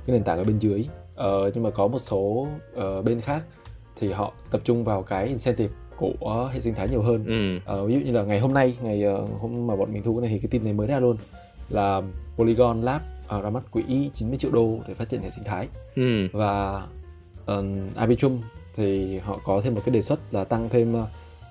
cái 0.06 0.14
nền 0.14 0.24
tảng 0.24 0.38
ở 0.38 0.44
bên 0.44 0.58
dưới 0.58 0.86
uh, 1.14 1.54
nhưng 1.54 1.62
mà 1.62 1.70
có 1.70 1.86
một 1.86 1.98
số 1.98 2.46
uh, 2.78 3.04
bên 3.04 3.20
khác 3.20 3.42
thì 3.96 4.12
họ 4.12 4.32
tập 4.50 4.60
trung 4.64 4.84
vào 4.84 5.02
cái 5.02 5.26
incentive 5.26 5.74
của 5.96 6.50
hệ 6.52 6.60
sinh 6.60 6.74
thái 6.74 6.88
nhiều 6.88 7.02
hơn 7.02 7.24
ừ. 7.26 7.74
uh, 7.82 7.88
ví 7.88 7.94
dụ 7.94 8.00
như 8.00 8.12
là 8.12 8.22
ngày 8.22 8.38
hôm 8.38 8.54
nay 8.54 8.76
ngày 8.82 9.04
uh, 9.06 9.40
hôm 9.40 9.66
mà 9.66 9.76
bọn 9.76 9.92
mình 9.92 10.02
thu 10.02 10.14
cái 10.14 10.20
này 10.20 10.30
thì 10.30 10.38
cái 10.38 10.48
tin 10.50 10.64
này 10.64 10.72
mới 10.72 10.86
ra 10.86 11.00
luôn 11.00 11.16
là 11.68 12.02
Polygon 12.36 12.82
Lab 12.82 13.00
uh, 13.36 13.42
ra 13.42 13.50
mắt 13.50 13.70
quỹ 13.70 14.10
90 14.14 14.38
triệu 14.38 14.50
đô 14.50 14.78
để 14.88 14.94
phát 14.94 15.08
triển 15.08 15.20
hệ 15.20 15.30
sinh 15.30 15.44
thái 15.44 15.68
ừ. 15.96 16.28
và 16.32 16.82
uh, 17.42 17.64
Arbitrum 17.96 18.40
thì 18.76 19.18
họ 19.18 19.40
có 19.44 19.60
thêm 19.60 19.74
một 19.74 19.80
cái 19.84 19.94
đề 19.94 20.02
xuất 20.02 20.20
là 20.30 20.44
tăng 20.44 20.68
thêm 20.68 20.94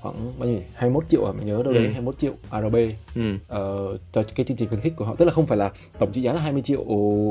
khoảng 0.01 0.39
bao 0.39 0.49
nhiêu 0.49 0.59
21 0.75 1.03
triệu 1.09 1.25
à 1.25 1.31
mình 1.37 1.45
nhớ 1.45 1.63
đâu 1.63 1.73
đấy 1.73 1.85
ừ. 1.85 1.91
21 1.91 2.17
triệu 2.17 2.33
ARB 2.49 2.75
ừ. 3.15 3.35
uh, 3.35 3.99
cho 4.11 4.23
cái 4.35 4.45
chương 4.45 4.57
trình 4.57 4.69
khuyến 4.69 4.81
khích 4.81 4.93
của 4.95 5.05
họ 5.05 5.15
tức 5.15 5.25
là 5.25 5.31
không 5.31 5.47
phải 5.47 5.57
là 5.57 5.71
tổng 5.99 6.11
trị 6.11 6.21
giá 6.21 6.33
là 6.33 6.41
20 6.41 6.61
triệu 6.61 6.85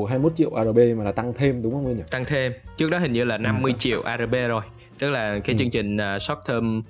21 0.09 0.35
triệu 0.35 0.51
ARB 0.53 0.79
mà 0.97 1.03
là 1.03 1.11
tăng 1.11 1.33
thêm 1.33 1.61
đúng 1.61 1.73
không 1.73 1.83
Nguyên 1.83 1.97
nhỉ? 1.97 2.03
Tăng 2.11 2.25
thêm 2.25 2.53
trước 2.77 2.89
đó 2.89 2.97
hình 2.97 3.13
như 3.13 3.23
là 3.23 3.37
50 3.37 3.71
ừ. 3.71 3.77
triệu 3.79 4.01
ARB 4.01 4.33
rồi 4.33 4.61
tức 4.99 5.09
là 5.09 5.39
cái 5.43 5.55
ừ. 5.55 5.59
chương 5.59 5.71
trình 5.71 5.97
uh, 5.97 6.21
short 6.21 6.39
term 6.47 6.81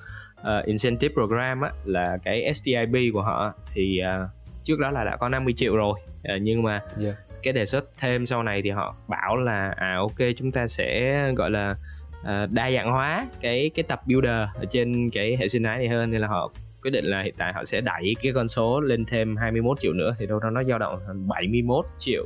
uh, 0.41 0.65
incentive 0.65 1.13
program 1.13 1.61
á 1.61 1.71
là 1.85 2.17
cái 2.23 2.53
STIB 2.53 2.95
của 3.13 3.21
họ 3.21 3.53
thì 3.73 3.99
uh, 4.23 4.29
trước 4.63 4.79
đó 4.79 4.91
là 4.91 5.03
đã 5.03 5.15
có 5.15 5.29
50 5.29 5.53
triệu 5.57 5.75
rồi 5.75 5.99
uh, 5.99 6.41
nhưng 6.41 6.63
mà 6.63 6.81
yeah. 7.01 7.15
cái 7.43 7.53
đề 7.53 7.65
xuất 7.65 7.85
thêm 7.99 8.25
sau 8.25 8.43
này 8.43 8.61
thì 8.63 8.69
họ 8.69 8.95
bảo 9.07 9.37
là 9.37 9.73
à 9.77 9.95
ok 9.95 10.27
chúng 10.37 10.51
ta 10.51 10.67
sẽ 10.67 11.31
gọi 11.35 11.51
là 11.51 11.75
uh, 12.21 12.51
đa 12.51 12.71
dạng 12.71 12.91
hóa 12.91 13.27
cái 13.41 13.71
cái 13.75 13.83
tập 13.83 14.01
builder 14.07 14.47
ở 14.55 14.65
trên 14.69 15.09
cái 15.09 15.37
hệ 15.39 15.47
sinh 15.47 15.63
thái 15.63 15.77
này 15.77 15.87
hơn 15.87 16.11
nên 16.11 16.21
là 16.21 16.27
họ 16.27 16.51
quyết 16.81 16.91
định 16.91 17.05
là 17.05 17.21
hiện 17.21 17.33
tại 17.37 17.53
họ 17.53 17.65
sẽ 17.65 17.81
đẩy 17.81 18.15
cái 18.21 18.31
con 18.33 18.47
số 18.47 18.79
lên 18.79 19.05
thêm 19.05 19.35
21 19.35 19.79
triệu 19.79 19.93
nữa 19.93 20.13
thì 20.19 20.25
đâu 20.25 20.39
đó 20.39 20.49
nó 20.49 20.63
dao 20.63 20.79
động 20.79 20.99
71 21.27 21.85
triệu 21.97 22.25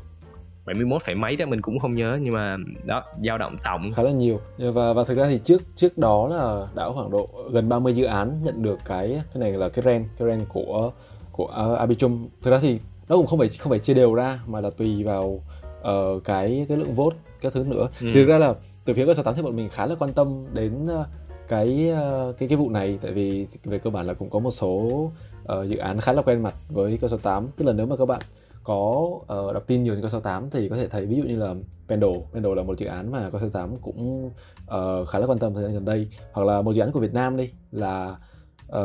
71 0.66 1.02
phải 1.04 1.16
mấy 1.16 1.36
đó 1.36 1.46
mình 1.46 1.62
cũng 1.62 1.80
không 1.80 1.96
nhớ 1.96 2.20
nhưng 2.22 2.34
mà 2.34 2.58
đó 2.84 3.04
dao 3.24 3.38
động 3.38 3.58
tổng. 3.64 3.92
Khá 3.92 4.04
là 4.04 4.12
nhiều. 4.12 4.40
Và 4.58 4.94
và 4.94 5.04
thực 5.04 5.18
ra 5.18 5.28
thì 5.30 5.40
trước 5.44 5.62
trước 5.76 5.98
đó 5.98 6.28
là 6.28 6.68
đã 6.76 6.90
khoảng 6.96 7.12
độ 7.12 7.30
gần 7.52 7.70
30 7.70 7.94
dự 7.94 8.06
án 8.06 8.40
nhận 8.44 8.64
được 8.64 8.80
cái 8.86 9.22
cái 9.34 9.42
này 9.42 9.52
là 9.52 9.70
cái 9.70 9.86
ren 9.86 10.06
cái 10.18 10.28
ren 10.28 10.46
của 10.50 10.92
của 11.32 11.72
uh, 11.72 11.80
Arbitrum. 11.80 12.28
Thực 12.44 12.52
ra 12.52 12.60
thì 12.62 12.80
nó 13.10 13.16
cũng 13.16 13.28
không 13.28 13.40
phải 13.40 13.50
không 13.60 13.70
phải 13.70 13.80
chia 13.80 13.94
đều 13.94 14.14
ra 14.14 14.40
mà 14.48 14.62
là 14.62 14.70
tùy 14.78 15.04
vào 15.04 15.42
uh, 15.82 16.24
cái 16.24 16.66
cái 16.70 16.78
lượng 16.78 16.94
vote 16.94 17.18
các 17.42 17.54
thứ 17.54 17.66
nữa. 17.70 17.88
Ừ. 18.02 18.08
thực 18.14 18.26
ra 18.26 18.38
là 18.38 18.54
từ 18.86 18.94
phía 18.94 19.06
cơ 19.06 19.14
sở 19.14 19.24
tám 19.24 19.36
thì 19.36 19.42
bọn 19.42 19.56
mình 19.56 19.70
khá 19.70 19.86
là 19.86 19.96
quan 20.00 20.14
tâm 20.14 20.46
đến 20.54 20.86
uh, 20.86 21.08
cái 21.48 21.92
uh, 21.92 22.38
cái 22.38 22.50
cái 22.50 22.58
vụ 22.58 22.70
này. 22.70 23.00
Tại 23.02 23.12
vì 23.12 23.48
về 23.64 23.80
cơ 23.80 23.90
bản 23.90 24.08
là 24.08 24.14
cũng 24.14 24.30
có 24.30 24.40
một 24.40 24.52
số 24.52 24.70
uh, 24.70 25.68
dự 25.68 25.78
án 25.78 26.02
khá 26.02 26.14
là 26.14 26.22
quen 26.22 26.44
mặt 26.44 26.56
với 26.70 26.98
cơ 26.98 27.08
sở 27.08 27.18
8 27.18 27.48
tức 27.58 27.66
là 27.66 27.74
nếu 27.74 27.86
mà 27.86 27.96
các 27.96 28.06
bạn 28.06 28.22
có 28.64 29.10
uh, 29.18 29.54
đọc 29.54 29.64
tin 29.68 29.84
nhiều 29.84 29.94
trên 29.94 30.02
cơ 30.02 30.10
sở 30.10 30.20
8 30.20 30.50
thì 30.50 30.70
có 30.70 30.76
thể 30.76 30.88
thấy 30.88 31.06
ví 31.06 31.16
dụ 31.16 31.24
như 31.24 31.38
là 31.38 31.54
Pendle. 31.88 32.22
Pendle 32.34 32.56
là 32.56 32.64
một 32.64 32.78
dự 32.78 32.86
án 32.86 33.12
mà 33.12 33.30
cơ 33.30 33.40
sở 33.40 33.50
8 33.50 33.76
cũng 33.82 34.26
uh, 34.64 35.08
khá 35.08 35.20
là 35.20 35.28
quan 35.28 35.40
tâm 35.40 35.54
thời 35.54 35.64
gian 35.64 35.74
gần 35.74 35.86
đây. 35.86 36.08
Hoặc 36.32 36.44
là 36.44 36.62
một 36.62 36.72
dự 36.72 36.82
án 36.82 36.92
của 36.92 37.00
Việt 37.00 37.14
Nam 37.14 37.38
đi 37.38 37.50
là 37.72 38.18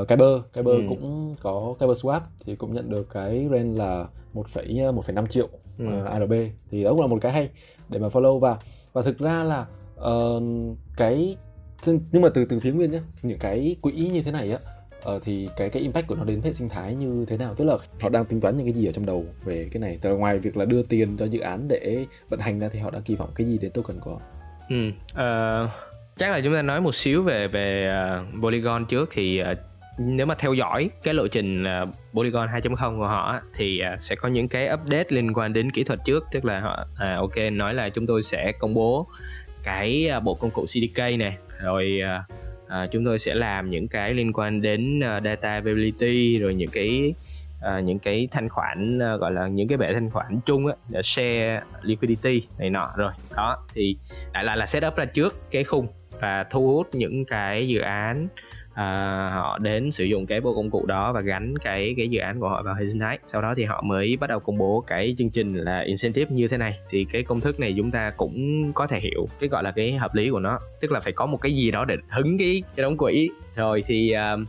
uh, 0.00 0.08
Kyber. 0.08 0.40
Kyber 0.52 0.74
ừ. 0.74 0.82
cũng 0.88 1.34
có 1.42 1.74
Kyber 1.78 2.04
Swap 2.04 2.20
thì 2.44 2.56
cũng 2.56 2.74
nhận 2.74 2.90
được 2.90 3.06
cái 3.12 3.48
rent 3.52 3.76
là 3.76 4.06
1,1,5 4.34 5.26
triệu 5.26 5.48
ừ. 5.78 5.84
uh, 6.00 6.06
ARB 6.06 6.32
thì 6.70 6.84
đó 6.84 6.90
cũng 6.90 7.00
là 7.00 7.06
một 7.06 7.18
cái 7.20 7.32
hay 7.32 7.50
để 7.88 7.98
mà 7.98 8.08
follow. 8.08 8.38
Và 8.38 8.58
và 8.92 9.02
thực 9.02 9.18
ra 9.18 9.44
là 9.44 9.66
uh, 9.98 10.42
cái 10.96 11.36
nhưng 11.86 12.22
mà 12.22 12.28
từ 12.34 12.44
từ 12.44 12.60
phía 12.60 12.72
nguyên 12.72 12.90
nhé 12.90 13.00
những 13.22 13.38
cái 13.38 13.76
quỹ 13.80 13.92
như 13.92 14.22
thế 14.22 14.32
này 14.32 14.52
á 14.52 14.58
uh, 15.14 15.22
thì 15.24 15.48
cái 15.56 15.70
cái 15.70 15.82
impact 15.82 16.06
của 16.06 16.14
nó 16.14 16.24
đến 16.24 16.42
hệ 16.42 16.52
sinh 16.52 16.68
thái 16.68 16.94
như 16.94 17.24
thế 17.28 17.36
nào? 17.36 17.54
Tức 17.54 17.64
là 17.64 17.76
họ 18.00 18.08
đang 18.08 18.24
tính 18.24 18.40
toán 18.40 18.56
những 18.56 18.66
cái 18.66 18.72
gì 18.72 18.86
ở 18.86 18.92
trong 18.92 19.06
đầu 19.06 19.24
về 19.44 19.68
cái 19.72 19.80
này? 19.80 19.98
Từ 20.02 20.16
ngoài 20.16 20.38
việc 20.38 20.56
là 20.56 20.64
đưa 20.64 20.82
tiền 20.82 21.16
cho 21.16 21.24
dự 21.24 21.40
án 21.40 21.68
để 21.68 22.06
vận 22.28 22.40
hành 22.40 22.58
ra 22.58 22.68
thì 22.72 22.78
họ 22.78 22.90
đang 22.90 23.02
kỳ 23.02 23.14
vọng 23.14 23.30
cái 23.34 23.46
gì 23.46 23.58
đến 23.58 23.70
token 23.70 24.00
của 24.00 24.10
họ? 24.10 24.20
Ừ 24.68 24.88
uh, 24.88 25.70
chắc 26.16 26.30
là 26.30 26.40
chúng 26.44 26.54
ta 26.54 26.62
nói 26.62 26.80
một 26.80 26.94
xíu 26.94 27.22
về 27.22 27.48
về 27.48 27.90
uh, 28.18 28.42
Polygon 28.42 28.86
trước 28.86 29.08
thì 29.12 29.42
uh, 29.52 29.58
nếu 29.98 30.26
mà 30.26 30.34
theo 30.38 30.54
dõi 30.54 30.90
cái 31.02 31.14
lộ 31.14 31.28
trình 31.28 31.64
uh, 31.82 31.88
Polygon 32.12 32.48
2.0 32.48 32.98
của 32.98 33.06
họ 33.06 33.40
thì 33.54 33.80
uh, 33.94 34.02
sẽ 34.02 34.16
có 34.16 34.28
những 34.28 34.48
cái 34.48 34.68
update 34.74 35.06
liên 35.08 35.34
quan 35.34 35.52
đến 35.52 35.70
kỹ 35.70 35.84
thuật 35.84 35.98
trước. 36.04 36.24
Tức 36.32 36.44
là 36.44 36.60
họ 36.60 36.86
à, 36.98 37.16
ok 37.16 37.36
nói 37.52 37.74
là 37.74 37.88
chúng 37.88 38.06
tôi 38.06 38.22
sẽ 38.22 38.52
công 38.58 38.74
bố 38.74 39.06
cái 39.68 40.08
à, 40.08 40.20
bộ 40.20 40.34
công 40.34 40.50
cụ 40.50 40.66
CDK 40.66 40.98
này. 41.18 41.36
Rồi 41.60 42.00
uh, 42.66 42.90
chúng 42.90 43.04
tôi 43.04 43.18
sẽ 43.18 43.34
làm 43.34 43.70
những 43.70 43.88
cái 43.88 44.14
liên 44.14 44.32
quan 44.32 44.62
đến 44.62 44.98
uh, 44.98 45.24
data 45.24 45.50
availability 45.50 46.38
rồi 46.38 46.54
những 46.54 46.70
cái 46.70 47.14
uh, 47.58 47.84
những 47.84 47.98
cái 47.98 48.28
thanh 48.30 48.48
khoản 48.48 48.98
uh, 48.98 49.20
gọi 49.20 49.32
là 49.32 49.48
những 49.48 49.68
cái 49.68 49.78
bể 49.78 49.92
thanh 49.94 50.10
khoản 50.10 50.40
chung 50.46 50.66
á 50.66 50.74
để 50.88 51.02
share 51.02 51.60
liquidity 51.82 52.42
này 52.58 52.70
nọ. 52.70 52.90
Rồi 52.96 53.12
đó 53.36 53.66
thì 53.74 53.96
lại 54.34 54.44
là 54.44 54.56
là 54.56 54.66
setup 54.66 54.96
ra 54.96 55.04
trước 55.04 55.50
cái 55.50 55.64
khung 55.64 55.86
và 56.20 56.44
thu 56.50 56.66
hút 56.66 56.94
những 56.94 57.24
cái 57.24 57.68
dự 57.68 57.80
án 57.80 58.28
à, 58.78 59.30
họ 59.32 59.58
đến 59.58 59.90
sử 59.90 60.04
dụng 60.04 60.26
cái 60.26 60.40
bộ 60.40 60.54
công 60.54 60.70
cụ 60.70 60.86
đó 60.86 61.12
và 61.12 61.20
gắn 61.20 61.54
cái 61.62 61.94
cái 61.96 62.08
dự 62.08 62.20
án 62.20 62.40
của 62.40 62.48
họ 62.48 62.62
vào 62.62 62.74
hệ 62.74 62.84
sau 63.26 63.42
đó 63.42 63.54
thì 63.56 63.64
họ 63.64 63.82
mới 63.82 64.16
bắt 64.16 64.26
đầu 64.26 64.40
công 64.40 64.58
bố 64.58 64.84
cái 64.86 65.14
chương 65.18 65.30
trình 65.30 65.54
là 65.54 65.80
incentive 65.80 66.30
như 66.30 66.48
thế 66.48 66.56
này. 66.56 66.78
Thì 66.90 67.04
cái 67.12 67.22
công 67.22 67.40
thức 67.40 67.60
này 67.60 67.74
chúng 67.76 67.90
ta 67.90 68.12
cũng 68.16 68.72
có 68.72 68.86
thể 68.86 69.00
hiểu 69.00 69.28
cái 69.40 69.48
gọi 69.48 69.62
là 69.62 69.70
cái 69.70 69.92
hợp 69.92 70.14
lý 70.14 70.30
của 70.30 70.40
nó. 70.40 70.58
Tức 70.80 70.92
là 70.92 71.00
phải 71.00 71.12
có 71.12 71.26
một 71.26 71.36
cái 71.36 71.52
gì 71.52 71.70
đó 71.70 71.84
để 71.84 71.96
hứng 72.08 72.38
cái 72.38 72.62
cái 72.76 72.82
đóng 72.82 72.96
quỹ. 72.96 73.30
Rồi 73.56 73.84
thì 73.86 74.14
uh, 74.34 74.40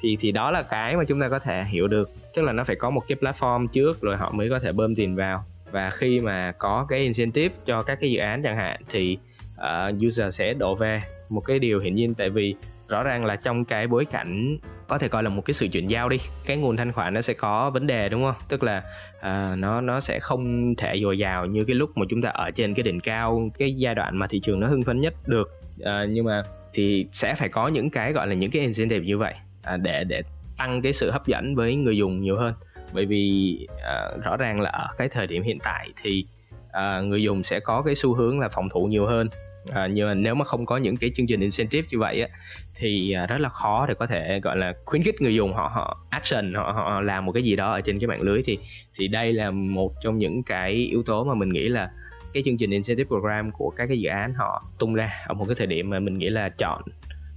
thì 0.00 0.16
thì 0.20 0.32
đó 0.32 0.50
là 0.50 0.62
cái 0.62 0.96
mà 0.96 1.04
chúng 1.04 1.20
ta 1.20 1.28
có 1.28 1.38
thể 1.38 1.64
hiểu 1.64 1.88
được. 1.88 2.10
Tức 2.34 2.42
là 2.42 2.52
nó 2.52 2.64
phải 2.64 2.76
có 2.76 2.90
một 2.90 3.02
cái 3.08 3.18
platform 3.20 3.66
trước 3.66 4.00
rồi 4.00 4.16
họ 4.16 4.32
mới 4.32 4.50
có 4.50 4.58
thể 4.58 4.72
bơm 4.72 4.94
tiền 4.94 5.16
vào. 5.16 5.44
Và 5.70 5.90
khi 5.90 6.20
mà 6.20 6.52
có 6.58 6.86
cái 6.88 6.98
incentive 6.98 7.54
cho 7.66 7.82
các 7.82 7.98
cái 8.00 8.10
dự 8.10 8.18
án 8.18 8.42
chẳng 8.42 8.56
hạn 8.56 8.80
thì 8.88 9.18
uh, 9.54 10.06
user 10.06 10.34
sẽ 10.34 10.54
đổ 10.54 10.74
về. 10.74 11.00
Một 11.28 11.40
cái 11.40 11.58
điều 11.58 11.78
hiển 11.78 11.94
nhiên 11.94 12.14
tại 12.14 12.30
vì 12.30 12.54
rõ 12.88 13.02
ràng 13.02 13.24
là 13.24 13.36
trong 13.36 13.64
cái 13.64 13.86
bối 13.86 14.04
cảnh 14.04 14.58
có 14.88 14.98
thể 14.98 15.08
coi 15.08 15.22
là 15.22 15.28
một 15.28 15.42
cái 15.44 15.54
sự 15.54 15.68
chuyển 15.68 15.90
giao 15.90 16.08
đi 16.08 16.16
cái 16.46 16.56
nguồn 16.56 16.76
thanh 16.76 16.92
khoản 16.92 17.14
nó 17.14 17.22
sẽ 17.22 17.34
có 17.34 17.70
vấn 17.70 17.86
đề 17.86 18.08
đúng 18.08 18.22
không? 18.22 18.34
Tức 18.48 18.62
là 18.62 18.82
uh, 19.18 19.58
nó 19.58 19.80
nó 19.80 20.00
sẽ 20.00 20.20
không 20.20 20.74
thể 20.74 21.00
dồi 21.02 21.18
dào 21.18 21.46
như 21.46 21.64
cái 21.64 21.74
lúc 21.74 21.90
mà 21.96 22.06
chúng 22.08 22.22
ta 22.22 22.28
ở 22.28 22.50
trên 22.50 22.74
cái 22.74 22.82
đỉnh 22.82 23.00
cao 23.00 23.50
cái 23.58 23.74
giai 23.74 23.94
đoạn 23.94 24.18
mà 24.18 24.26
thị 24.26 24.40
trường 24.40 24.60
nó 24.60 24.66
hưng 24.66 24.82
phấn 24.82 25.00
nhất 25.00 25.14
được. 25.26 25.50
Uh, 25.80 26.08
nhưng 26.08 26.24
mà 26.24 26.42
thì 26.72 27.06
sẽ 27.12 27.34
phải 27.34 27.48
có 27.48 27.68
những 27.68 27.90
cái 27.90 28.12
gọi 28.12 28.26
là 28.26 28.34
những 28.34 28.50
cái 28.50 28.62
incentive 28.62 29.06
như 29.06 29.18
vậy 29.18 29.34
uh, 29.74 29.80
để 29.80 30.04
để 30.04 30.22
tăng 30.58 30.82
cái 30.82 30.92
sự 30.92 31.10
hấp 31.10 31.26
dẫn 31.26 31.54
với 31.54 31.74
người 31.74 31.96
dùng 31.96 32.20
nhiều 32.20 32.36
hơn. 32.36 32.54
Bởi 32.92 33.06
vì 33.06 33.58
uh, 33.72 34.24
rõ 34.24 34.36
ràng 34.36 34.60
là 34.60 34.70
ở 34.70 34.88
cái 34.98 35.08
thời 35.08 35.26
điểm 35.26 35.42
hiện 35.42 35.58
tại 35.62 35.88
thì 36.02 36.24
uh, 36.68 37.04
người 37.04 37.22
dùng 37.22 37.44
sẽ 37.44 37.60
có 37.60 37.82
cái 37.82 37.94
xu 37.94 38.14
hướng 38.14 38.40
là 38.40 38.48
phòng 38.48 38.68
thủ 38.68 38.86
nhiều 38.86 39.06
hơn 39.06 39.28
à, 39.72 39.86
nhưng 39.86 40.08
mà 40.08 40.14
nếu 40.14 40.34
mà 40.34 40.44
không 40.44 40.66
có 40.66 40.76
những 40.76 40.96
cái 40.96 41.10
chương 41.14 41.26
trình 41.26 41.40
incentive 41.40 41.88
như 41.90 41.98
vậy 41.98 42.22
á 42.22 42.28
thì 42.74 43.12
à, 43.12 43.26
rất 43.26 43.38
là 43.38 43.48
khó 43.48 43.86
để 43.86 43.94
có 43.94 44.06
thể 44.06 44.40
gọi 44.40 44.56
là 44.56 44.74
khuyến 44.84 45.02
khích 45.02 45.20
người 45.20 45.34
dùng 45.34 45.52
họ 45.54 45.70
họ 45.74 46.06
action 46.10 46.54
họ 46.54 46.72
họ 46.72 47.00
làm 47.00 47.26
một 47.26 47.32
cái 47.32 47.42
gì 47.42 47.56
đó 47.56 47.72
ở 47.72 47.80
trên 47.80 47.98
cái 47.98 48.08
mạng 48.08 48.22
lưới. 48.22 48.42
Thì 48.46 48.58
thì 48.94 49.08
đây 49.08 49.32
là 49.32 49.50
một 49.50 49.92
trong 50.00 50.18
những 50.18 50.42
cái 50.42 50.72
yếu 50.72 51.02
tố 51.02 51.24
mà 51.24 51.34
mình 51.34 51.48
nghĩ 51.48 51.68
là 51.68 51.90
cái 52.32 52.42
chương 52.42 52.56
trình 52.56 52.70
incentive 52.70 53.08
program 53.08 53.50
của 53.50 53.70
các 53.70 53.86
cái 53.86 54.00
dự 54.00 54.08
án 54.08 54.34
họ 54.34 54.64
tung 54.78 54.94
ra 54.94 55.12
ở 55.26 55.34
một 55.34 55.44
cái 55.44 55.54
thời 55.54 55.66
điểm 55.66 55.90
mà 55.90 55.98
mình 55.98 56.18
nghĩ 56.18 56.28
là 56.28 56.48
chọn 56.48 56.82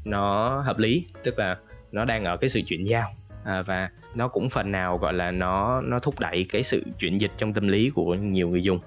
nó 0.06 0.50
hợp 0.62 0.78
lý 0.78 1.06
tức 1.24 1.40
là 1.40 1.58
nó 1.92 2.06
đang 2.06 2.24
ở 2.24 2.38
cái 2.38 2.50
sự 2.50 2.62
chuyển 2.68 2.88
giao. 2.88 3.10
À, 3.44 3.62
và 3.62 3.90
nó 4.16 4.28
cũng 4.28 4.50
phần 4.50 4.72
nào 4.72 4.98
gọi 4.98 5.14
là 5.14 5.32
nó 5.32 5.82
nó 5.82 6.00
thúc 6.00 6.20
đẩy 6.20 6.46
cái 6.50 6.64
sự 6.64 6.84
chuyển 7.00 7.22
dịch 7.22 7.32
trong 7.38 7.54
tâm 7.54 7.68
lý 7.68 7.90
của 7.90 8.16
nhiều 8.16 8.50
người 8.50 8.64
dùng. 8.64 8.80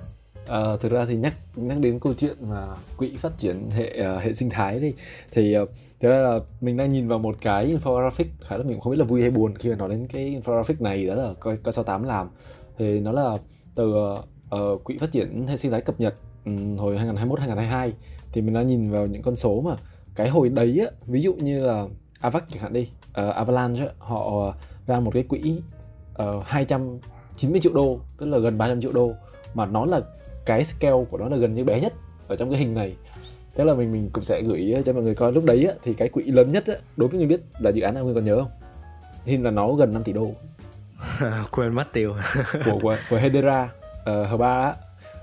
À, 0.47 0.77
thực 0.81 0.93
ra 0.93 1.05
thì 1.07 1.17
nhắc 1.17 1.35
nhắc 1.57 1.79
đến 1.79 1.99
câu 1.99 2.15
chuyện 2.15 2.37
mà 2.41 2.67
quỹ 2.97 3.17
phát 3.17 3.39
triển 3.39 3.71
hệ 3.71 4.07
uh, 4.17 4.23
hệ 4.23 4.33
sinh 4.33 4.51
thái 4.51 4.81
đi 4.81 4.95
thì 5.33 5.53
ờ, 5.53 5.63
uh, 5.63 5.69
thế 6.01 6.09
ra 6.09 6.17
là 6.19 6.39
mình 6.61 6.77
đang 6.77 6.93
nhìn 6.93 7.09
vào 7.09 7.19
một 7.19 7.37
cái 7.41 7.77
infographic 7.77 8.25
khá 8.41 8.57
là 8.57 8.65
mình 8.65 8.81
không 8.81 8.91
biết 8.91 8.99
là 8.99 9.05
vui 9.05 9.21
hay 9.21 9.31
buồn 9.31 9.55
khi 9.55 9.71
mà 9.71 9.77
nói 9.77 9.89
đến 9.89 10.07
cái 10.07 10.41
infographic 10.41 10.75
này 10.79 11.07
đó 11.07 11.15
là 11.15 11.33
coi 11.41 11.57
coi 11.57 11.73
68 11.73 12.03
làm. 12.03 12.29
Thì 12.79 13.01
nó 13.01 13.13
là 13.13 13.39
từ 13.75 13.95
uh, 13.95 14.85
quỹ 14.85 14.99
phát 14.99 15.13
triển 15.13 15.47
hệ 15.47 15.57
sinh 15.57 15.71
thái 15.71 15.81
cập 15.81 16.01
nhật 16.01 16.15
um, 16.45 16.77
hồi 16.77 16.97
2021 16.97 17.39
2022 17.39 17.93
thì 18.33 18.41
mình 18.41 18.55
đang 18.55 18.67
nhìn 18.67 18.91
vào 18.91 19.07
những 19.07 19.23
con 19.23 19.37
số 19.37 19.61
mà 19.61 19.77
cái 20.17 20.29
hồi 20.29 20.49
đấy 20.49 20.81
á, 20.81 20.87
ví 21.07 21.23
dụ 21.23 21.35
như 21.35 21.67
là 21.67 21.87
Avac 22.21 22.45
chẳng 22.53 22.63
hạn 22.63 22.73
đi 22.73 22.89
uh, 23.09 23.35
Avalanche 23.35 23.89
họ 23.99 24.55
ra 24.87 25.01
một 25.01 25.11
cái 25.15 25.23
quỹ 25.23 25.61
uh, 26.23 26.45
290 26.45 27.61
triệu 27.61 27.73
đô 27.73 27.99
tức 28.19 28.27
là 28.27 28.39
gần 28.39 28.59
300 28.59 28.81
triệu 28.81 28.93
đô 28.93 29.13
mà 29.55 29.67
nó 29.67 29.87
là 29.87 30.01
cái 30.47 30.65
scale 30.65 31.05
của 31.11 31.19
nó 31.19 31.29
là 31.29 31.37
gần 31.37 31.55
như 31.55 31.65
bé 31.65 31.81
nhất 31.81 31.93
ở 32.29 32.37
trong 32.37 32.51
cái 32.51 32.59
hình 32.59 32.75
này. 32.75 32.97
Chắc 33.57 33.67
là 33.67 33.75
mình 33.75 33.93
mình 33.93 34.11
cũng 34.13 34.25
sẽ 34.25 34.43
gửi 34.43 34.83
cho 34.87 34.93
mọi 34.93 35.03
người 35.03 35.15
coi. 35.15 35.33
Lúc 35.33 35.45
đấy 35.45 35.67
á, 35.69 35.75
thì 35.83 35.95
cái 35.95 36.09
quỹ 36.09 36.25
lớn 36.25 36.53
nhất 36.53 36.67
á, 36.67 36.75
đối 36.97 37.09
với 37.09 37.19
người 37.19 37.29
biết 37.29 37.41
là 37.59 37.71
dự 37.71 37.83
án 37.83 37.95
nào 37.95 38.05
người 38.05 38.15
còn 38.15 38.25
nhớ 38.25 38.37
không? 38.37 38.51
Thì 39.25 39.37
là 39.37 39.51
nó 39.51 39.73
gần 39.73 39.93
5 39.93 40.03
tỷ 40.03 40.13
đô. 40.13 40.31
Quên 41.51 41.75
mất 41.75 41.93
tiêu. 41.93 42.15
Của, 42.65 42.79
của 42.83 42.97
của 43.11 43.17
Hedera 43.17 43.73
uh, 44.11 44.31
h 44.31 44.37
ba 44.37 44.65
á. 44.65 44.75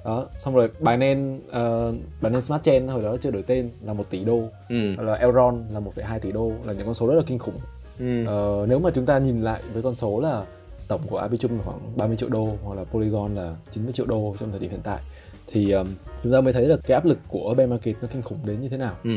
Đó 0.05 0.27
xong 0.37 0.55
rồi 0.55 0.69
Binance 0.79 1.37
uh, 1.47 1.95
Binance 2.21 2.41
Smart 2.41 2.63
Chain 2.63 2.87
hồi 2.87 3.03
đó 3.03 3.17
chưa 3.21 3.31
đổi 3.31 3.43
tên 3.43 3.69
là 3.81 3.93
một 3.93 4.09
tỷ 4.09 4.23
đô. 4.23 4.43
Ừ. 4.69 4.95
là 4.97 5.13
Elron 5.13 5.63
là 5.73 5.79
1,2 5.79 6.19
tỷ 6.19 6.31
đô 6.31 6.51
là 6.65 6.73
những 6.73 6.85
con 6.85 6.93
số 6.93 7.07
rất 7.07 7.15
là 7.15 7.23
kinh 7.25 7.39
khủng. 7.39 7.57
Ừ. 7.99 8.21
uh, 8.21 8.69
nếu 8.69 8.79
mà 8.79 8.89
chúng 8.93 9.05
ta 9.05 9.17
nhìn 9.17 9.41
lại 9.41 9.61
với 9.73 9.83
con 9.83 9.95
số 9.95 10.19
là 10.19 10.45
tổng 10.91 11.01
của 11.09 11.17
Arbitrum 11.17 11.57
là 11.57 11.63
khoảng 11.63 11.97
30 11.97 12.17
triệu 12.17 12.29
đô 12.29 12.57
hoặc 12.63 12.75
là 12.75 12.83
Polygon 12.83 13.35
là 13.35 13.55
90 13.71 13.93
triệu 13.93 14.05
đô 14.05 14.35
trong 14.39 14.51
thời 14.51 14.59
điểm 14.59 14.71
hiện 14.71 14.79
tại 14.83 14.99
thì 15.47 15.71
um, 15.71 15.87
chúng 16.23 16.33
ta 16.33 16.41
mới 16.41 16.53
thấy 16.53 16.67
được 16.67 16.79
cái 16.83 16.95
áp 16.95 17.05
lực 17.05 17.17
của 17.27 17.53
bear 17.57 17.69
market 17.69 17.95
nó 18.01 18.07
kinh 18.13 18.21
khủng 18.21 18.37
đến 18.45 18.61
như 18.61 18.69
thế 18.69 18.77
nào. 18.77 18.95
Ừ. 19.03 19.11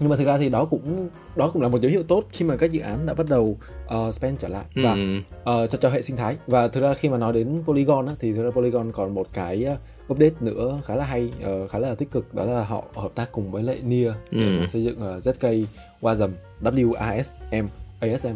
Nhưng 0.00 0.08
mà 0.08 0.16
thực 0.16 0.26
ra 0.26 0.38
thì 0.38 0.48
đó 0.48 0.64
cũng 0.64 1.08
đó 1.36 1.50
cũng 1.52 1.62
là 1.62 1.68
một 1.68 1.80
dấu 1.80 1.90
hiệu 1.90 2.02
tốt 2.02 2.24
khi 2.30 2.44
mà 2.44 2.56
các 2.56 2.70
dự 2.70 2.80
án 2.80 3.06
đã 3.06 3.14
bắt 3.14 3.26
đầu 3.28 3.56
uh, 3.94 4.14
spend 4.14 4.38
trở 4.38 4.48
lại 4.48 4.64
và 4.74 4.92
ừ. 4.92 5.18
uh, 5.18 5.70
cho 5.70 5.78
cho 5.80 5.88
hệ 5.88 6.02
sinh 6.02 6.16
thái 6.16 6.36
và 6.46 6.68
thực 6.68 6.80
ra 6.80 6.94
khi 6.94 7.08
mà 7.08 7.18
nói 7.18 7.32
đến 7.32 7.62
Polygon 7.64 8.06
á, 8.06 8.14
thì 8.18 8.32
thực 8.32 8.44
ra 8.44 8.50
Polygon 8.50 8.92
còn 8.92 9.14
một 9.14 9.26
cái 9.32 9.66
uh, 9.72 10.12
update 10.12 10.34
nữa 10.40 10.80
khá 10.84 10.94
là 10.94 11.04
hay 11.04 11.30
uh, 11.62 11.70
khá 11.70 11.78
là 11.78 11.94
tích 11.94 12.10
cực 12.10 12.34
đó 12.34 12.44
là 12.44 12.64
họ 12.64 12.84
hợp 12.94 13.12
tác 13.14 13.32
cùng 13.32 13.50
với 13.50 13.62
lại 13.62 13.80
Near 13.82 14.12
ừ. 14.30 14.38
để 14.60 14.66
xây 14.66 14.84
dựng 14.84 14.96
uh, 14.96 15.22
ZK 15.22 15.64
WASM 16.00 16.30
WASM 16.62 17.66
ASM 18.00 18.34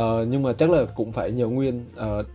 uh, 0.00 0.28
nhưng 0.28 0.42
mà 0.42 0.52
chắc 0.52 0.70
là 0.70 0.84
cũng 0.94 1.12
phải 1.12 1.32
nhờ 1.32 1.46
nguyên 1.46 1.84
uh, 2.00 2.26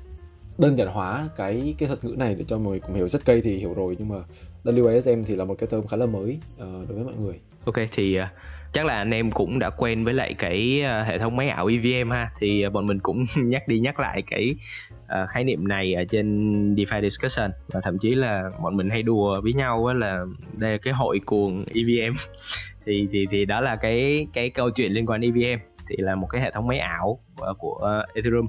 đơn 0.57 0.77
giản 0.77 0.87
hóa 0.87 1.29
cái 1.37 1.73
cái 1.77 1.87
thuật 1.87 2.03
ngữ 2.03 2.15
này 2.17 2.35
để 2.35 2.45
cho 2.47 2.57
mọi 2.57 2.67
người 2.67 2.79
cùng 2.79 2.95
hiểu. 2.95 3.07
Rất 3.07 3.25
cây 3.25 3.41
thì 3.41 3.57
hiểu 3.57 3.73
rồi 3.73 3.95
nhưng 3.99 4.09
mà 4.09 4.15
WASM 4.63 5.23
thì 5.23 5.35
là 5.35 5.45
một 5.45 5.55
cái 5.57 5.67
term 5.67 5.87
khá 5.87 5.97
là 5.97 6.05
mới 6.05 6.39
uh, 6.55 6.89
đối 6.89 6.97
với 6.97 7.03
mọi 7.03 7.13
người. 7.19 7.39
Ok 7.65 7.75
thì 7.91 8.19
uh, 8.19 8.25
chắc 8.73 8.85
là 8.85 8.97
anh 8.97 9.13
em 9.13 9.31
cũng 9.31 9.59
đã 9.59 9.69
quen 9.69 10.03
với 10.03 10.13
lại 10.13 10.33
cái 10.33 10.83
uh, 10.83 11.07
hệ 11.07 11.19
thống 11.19 11.35
máy 11.35 11.49
ảo 11.49 11.67
EVM 11.67 12.11
ha. 12.11 12.31
Thì 12.39 12.67
uh, 12.67 12.73
bọn 12.73 12.87
mình 12.87 12.99
cũng 12.99 13.25
nhắc 13.37 13.67
đi 13.67 13.79
nhắc 13.79 13.99
lại 13.99 14.21
cái 14.27 14.55
uh, 15.03 15.29
khái 15.29 15.43
niệm 15.43 15.67
này 15.67 15.93
ở 15.93 16.03
trên 16.05 16.75
DeFi 16.75 17.01
discussion. 17.01 17.51
Và 17.67 17.81
thậm 17.83 17.97
chí 17.97 18.15
là 18.15 18.49
bọn 18.61 18.77
mình 18.77 18.89
hay 18.89 19.03
đùa 19.03 19.41
với 19.41 19.53
nhau 19.53 19.93
là 19.93 20.25
đây 20.59 20.71
là 20.71 20.77
cái 20.77 20.93
hội 20.93 21.19
cuồng 21.25 21.65
EVM 21.73 22.15
thì 22.85 23.07
thì 23.11 23.25
thì 23.31 23.45
đó 23.45 23.61
là 23.61 23.75
cái 23.75 24.27
cái 24.33 24.49
câu 24.49 24.69
chuyện 24.69 24.91
liên 24.91 25.05
quan 25.05 25.21
EVM 25.21 25.59
thì 25.91 26.03
là 26.03 26.15
một 26.15 26.27
cái 26.27 26.41
hệ 26.41 26.51
thống 26.51 26.67
máy 26.67 26.79
ảo 26.79 27.19
ờ, 27.37 27.53
của, 27.53 27.73
ờ, 27.73 28.05
Ethereum. 28.13 28.47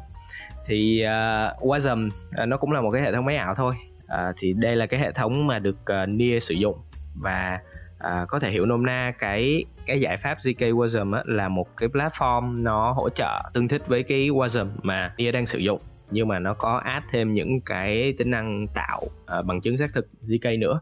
Thì 0.67 1.05
uh, 1.05 1.63
Wasm 1.63 2.07
uh, 2.07 2.49
nó 2.49 2.57
cũng 2.57 2.73
là 2.73 2.81
một 2.81 2.91
cái 2.91 3.03
hệ 3.03 3.13
thống 3.13 3.25
máy 3.25 3.37
ảo 3.37 3.55
thôi. 3.55 3.75
Uh, 4.05 4.35
thì 4.39 4.53
đây 4.53 4.77
là 4.77 4.87
cái 4.87 5.01
hệ 5.01 5.13
thống 5.13 5.47
mà 5.47 5.59
được 5.59 5.77
uh, 5.81 6.09
Near 6.09 6.43
sử 6.43 6.55
dụng. 6.55 6.79
Và 7.15 7.61
uh, 7.97 8.29
có 8.29 8.39
thể 8.39 8.51
hiểu 8.51 8.67
nôm 8.67 8.87
na 8.87 9.13
cái 9.19 9.65
cái 9.87 10.01
giải 10.01 10.17
pháp 10.17 10.39
ZK 10.39 10.75
Wasm 10.75 11.15
á, 11.15 11.23
là 11.27 11.49
một 11.49 11.77
cái 11.77 11.89
platform 11.89 12.63
nó 12.63 12.93
hỗ 12.93 13.11
trợ 13.11 13.51
tương 13.55 13.69
thích 13.69 13.83
với 13.87 14.03
cái 14.03 14.29
Wasm 14.29 14.67
mà 14.83 15.15
Near 15.19 15.35
đang 15.35 15.47
sử 15.47 15.59
dụng. 15.59 15.81
Nhưng 16.11 16.29
mà 16.29 16.39
nó 16.39 16.55
có 16.55 16.77
add 16.85 17.07
thêm 17.11 17.35
những 17.35 17.61
cái 17.61 18.15
tính 18.19 18.31
năng 18.31 18.67
tạo 18.75 19.03
uh, 19.39 19.45
bằng 19.47 19.61
chứng 19.61 19.77
xác 19.77 19.93
thực 19.95 20.09
ZK 20.23 20.59
nữa. 20.59 20.81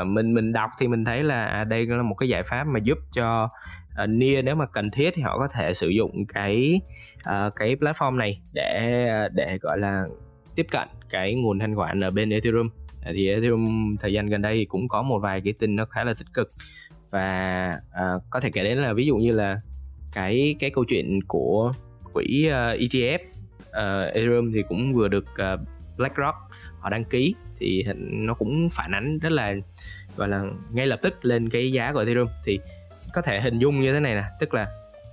Uh, 0.00 0.06
mình 0.06 0.34
mình 0.34 0.52
đọc 0.52 0.70
thì 0.78 0.88
mình 0.88 1.04
thấy 1.04 1.22
là 1.22 1.44
à, 1.44 1.64
đây 1.64 1.86
là 1.86 2.02
một 2.02 2.14
cái 2.14 2.28
giải 2.28 2.42
pháp 2.42 2.64
mà 2.64 2.78
giúp 2.78 2.98
cho 3.12 3.48
Ờ, 3.98 4.04
uh, 4.04 4.10
Nia 4.10 4.42
nếu 4.42 4.54
mà 4.54 4.66
cần 4.66 4.90
thiết 4.90 5.10
thì 5.14 5.22
họ 5.22 5.38
có 5.38 5.48
thể 5.48 5.74
sử 5.74 5.88
dụng 5.88 6.26
cái 6.26 6.80
uh, 7.18 7.56
cái 7.56 7.76
platform 7.76 8.16
này 8.16 8.40
để 8.52 9.02
để 9.32 9.58
gọi 9.60 9.78
là 9.78 10.06
tiếp 10.54 10.66
cận 10.70 10.88
cái 11.10 11.34
nguồn 11.34 11.58
thanh 11.58 11.76
khoản 11.76 12.04
ở 12.04 12.10
bên 12.10 12.30
Ethereum. 12.30 12.68
Thì 13.14 13.28
Ethereum 13.28 13.96
thời 14.00 14.12
gian 14.12 14.26
gần 14.26 14.42
đây 14.42 14.66
cũng 14.68 14.88
có 14.88 15.02
một 15.02 15.18
vài 15.18 15.40
cái 15.40 15.52
tin 15.52 15.76
nó 15.76 15.84
khá 15.84 16.04
là 16.04 16.14
tích 16.14 16.26
cực. 16.34 16.52
Và 17.10 17.80
uh, 17.90 18.22
có 18.30 18.40
thể 18.40 18.50
kể 18.50 18.64
đến 18.64 18.78
là 18.78 18.92
ví 18.92 19.06
dụ 19.06 19.16
như 19.16 19.32
là 19.32 19.60
cái 20.14 20.56
cái 20.58 20.70
câu 20.70 20.84
chuyện 20.84 21.20
của 21.28 21.72
quỹ 22.12 22.48
uh, 22.48 22.80
ETF 22.80 23.18
uh, 23.58 24.14
Ethereum 24.14 24.52
thì 24.54 24.62
cũng 24.68 24.92
vừa 24.92 25.08
được 25.08 25.24
uh, 25.54 25.60
BlackRock 25.96 26.36
họ 26.78 26.90
đăng 26.90 27.04
ký. 27.04 27.34
Thì 27.58 27.84
nó 27.98 28.34
cũng 28.34 28.68
phản 28.72 28.94
ánh 28.94 29.18
rất 29.18 29.32
là 29.32 29.54
gọi 30.16 30.28
là 30.28 30.44
ngay 30.72 30.86
lập 30.86 30.98
tức 31.02 31.24
lên 31.24 31.48
cái 31.48 31.72
giá 31.72 31.92
của 31.92 31.98
Ethereum. 31.98 32.28
Thì 32.44 32.60
có 33.12 33.22
thể 33.22 33.40
hình 33.40 33.58
dung 33.58 33.80
như 33.80 33.92
thế 33.92 34.00
này 34.00 34.14
nè. 34.14 34.24
Tức 34.40 34.54
là 34.54 34.66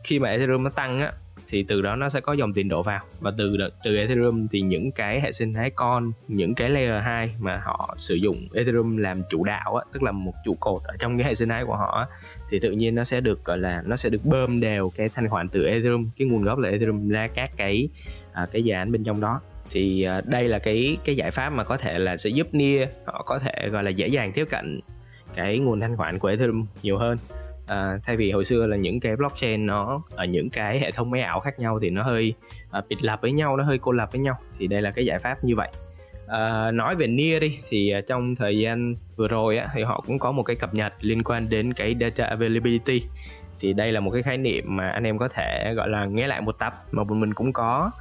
khi 0.04 0.20
mà 0.20 0.30
Ethereum 0.30 0.64
nó 0.64 0.70
tăng 0.70 1.00
á 1.00 1.12
thì 1.48 1.64
từ 1.64 1.82
đó 1.82 1.96
nó 1.96 2.10
sẽ 2.10 2.20
có 2.20 2.34
dòng 2.34 2.54
tiền 2.54 2.68
đổ 2.68 2.84
vào. 2.84 3.04
Và 3.20 3.32
từ 3.38 3.58
từ 3.84 3.98
Ethereum 3.98 4.48
thì 4.52 4.62
những 4.62 4.92
cái 4.92 5.22
hệ 5.22 5.32
sinh 5.32 5.54
thái 5.54 5.70
con 5.70 6.12
những 6.28 6.56
cái 6.56 6.70
layer 6.70 7.04
2 7.04 7.36
mà 7.40 7.62
họ 7.64 7.96
sử 7.98 8.16
dụng 8.16 8.48
Ethereum 8.54 8.98
làm 8.98 9.22
chủ 9.30 9.44
đạo 9.44 9.76
á, 9.76 9.86
tức 9.94 10.04
là 10.04 10.12
một 10.12 10.34
trụ 10.46 10.56
cột 10.60 10.82
ở 10.84 10.96
trong 11.00 11.18
cái 11.18 11.28
hệ 11.28 11.36
sinh 11.36 11.50
thái 11.50 11.66
của 11.66 11.76
họ 11.76 12.08
á, 12.10 12.18
thì 12.50 12.60
tự 12.60 12.72
nhiên 12.72 12.96
nó 12.96 13.04
sẽ 13.04 13.22
được 13.22 13.46
gọi 13.46 13.58
là 13.58 13.84
nó 13.86 13.96
sẽ 13.96 14.10
được 14.10 14.26
bơm 14.26 14.60
đều 14.60 14.92
cái 14.96 15.10
thanh 15.10 15.30
khoản 15.30 15.50
từ 15.50 15.66
Ethereum 15.66 16.10
cái 16.18 16.28
nguồn 16.28 16.42
gốc 16.42 16.60
là 16.60 16.70
Ethereum 16.70 17.10
ra 17.10 17.28
các 17.28 17.50
cái 17.58 17.90
à, 18.34 18.48
cái 18.52 18.64
dự 18.64 18.74
án 18.74 18.92
bên 18.92 19.04
trong 19.04 19.22
đó. 19.22 19.42
Thì 19.72 20.04
à, 20.04 20.22
đây 20.26 20.48
là 20.48 20.60
cái 20.60 20.98
cái 21.06 21.16
giải 21.16 21.32
pháp 21.32 21.50
mà 21.50 21.64
có 21.64 21.78
thể 21.78 22.00
là 22.00 22.18
sẽ 22.18 22.30
giúp 22.30 22.48
Nia 22.52 22.86
họ 23.06 23.24
có 23.26 23.40
thể 23.40 23.70
gọi 23.72 23.84
là 23.84 23.90
dễ 23.90 24.08
dàng 24.08 24.32
tiếp 24.36 24.48
cận 24.50 24.80
cái 25.36 25.60
nguồn 25.60 25.80
thanh 25.80 25.98
khoản 25.98 26.20
của 26.20 26.28
Ethereum 26.28 26.66
nhiều 26.82 26.98
hơn 26.98 27.18
à, 27.68 28.00
thay 28.04 28.18
vì 28.18 28.32
hồi 28.32 28.46
xưa 28.46 28.66
là 28.66 28.78
những 28.78 29.00
cái 29.00 29.16
blockchain 29.16 29.66
nó 29.66 30.02
ở 30.10 30.26
những 30.26 30.50
cái 30.50 30.80
hệ 30.80 30.92
thống 30.92 31.12
máy 31.12 31.22
ảo 31.22 31.40
khác 31.40 31.60
nhau 31.60 31.80
thì 31.82 31.90
nó 31.90 32.04
hơi 32.04 32.34
à, 32.72 32.82
bịt 32.90 33.04
lập 33.04 33.20
với 33.22 33.32
nhau 33.32 33.58
nó 33.58 33.64
hơi 33.64 33.78
cô 33.78 33.92
lập 33.92 34.12
với 34.12 34.22
nhau 34.22 34.36
thì 34.60 34.68
đây 34.68 34.82
là 34.82 34.92
cái 34.92 35.06
giải 35.06 35.20
pháp 35.20 35.44
như 35.44 35.56
vậy. 35.56 35.70
À, 36.28 36.72
nói 36.72 36.96
về 36.96 37.08
Nia 37.08 37.40
đi 37.40 37.60
thì 37.70 37.90
à, 37.90 38.02
trong 38.08 38.36
thời 38.36 38.60
gian 38.60 38.96
vừa 39.16 39.28
rồi 39.28 39.58
á, 39.58 39.68
thì 39.76 39.84
họ 39.84 40.04
cũng 40.08 40.20
có 40.20 40.32
một 40.32 40.44
cái 40.44 40.56
cập 40.56 40.74
nhật 40.74 40.94
liên 41.02 41.24
quan 41.24 41.50
đến 41.50 41.74
cái 41.74 41.96
data 42.00 42.26
availability. 42.26 43.04
Thì 43.60 43.74
đây 43.74 43.92
là 43.92 44.00
một 44.00 44.12
cái 44.12 44.24
khái 44.24 44.38
niệm 44.38 44.64
mà 44.68 44.90
anh 44.90 45.04
em 45.04 45.18
có 45.18 45.28
thể 45.28 45.74
gọi 45.76 45.90
là 45.90 46.06
nghe 46.06 46.28
lại 46.28 46.42
một 46.42 46.60
tập 46.60 46.74
mà 46.92 47.04
bọn 47.04 47.20
mình 47.20 47.34
cũng 47.34 47.54
có 47.54 47.92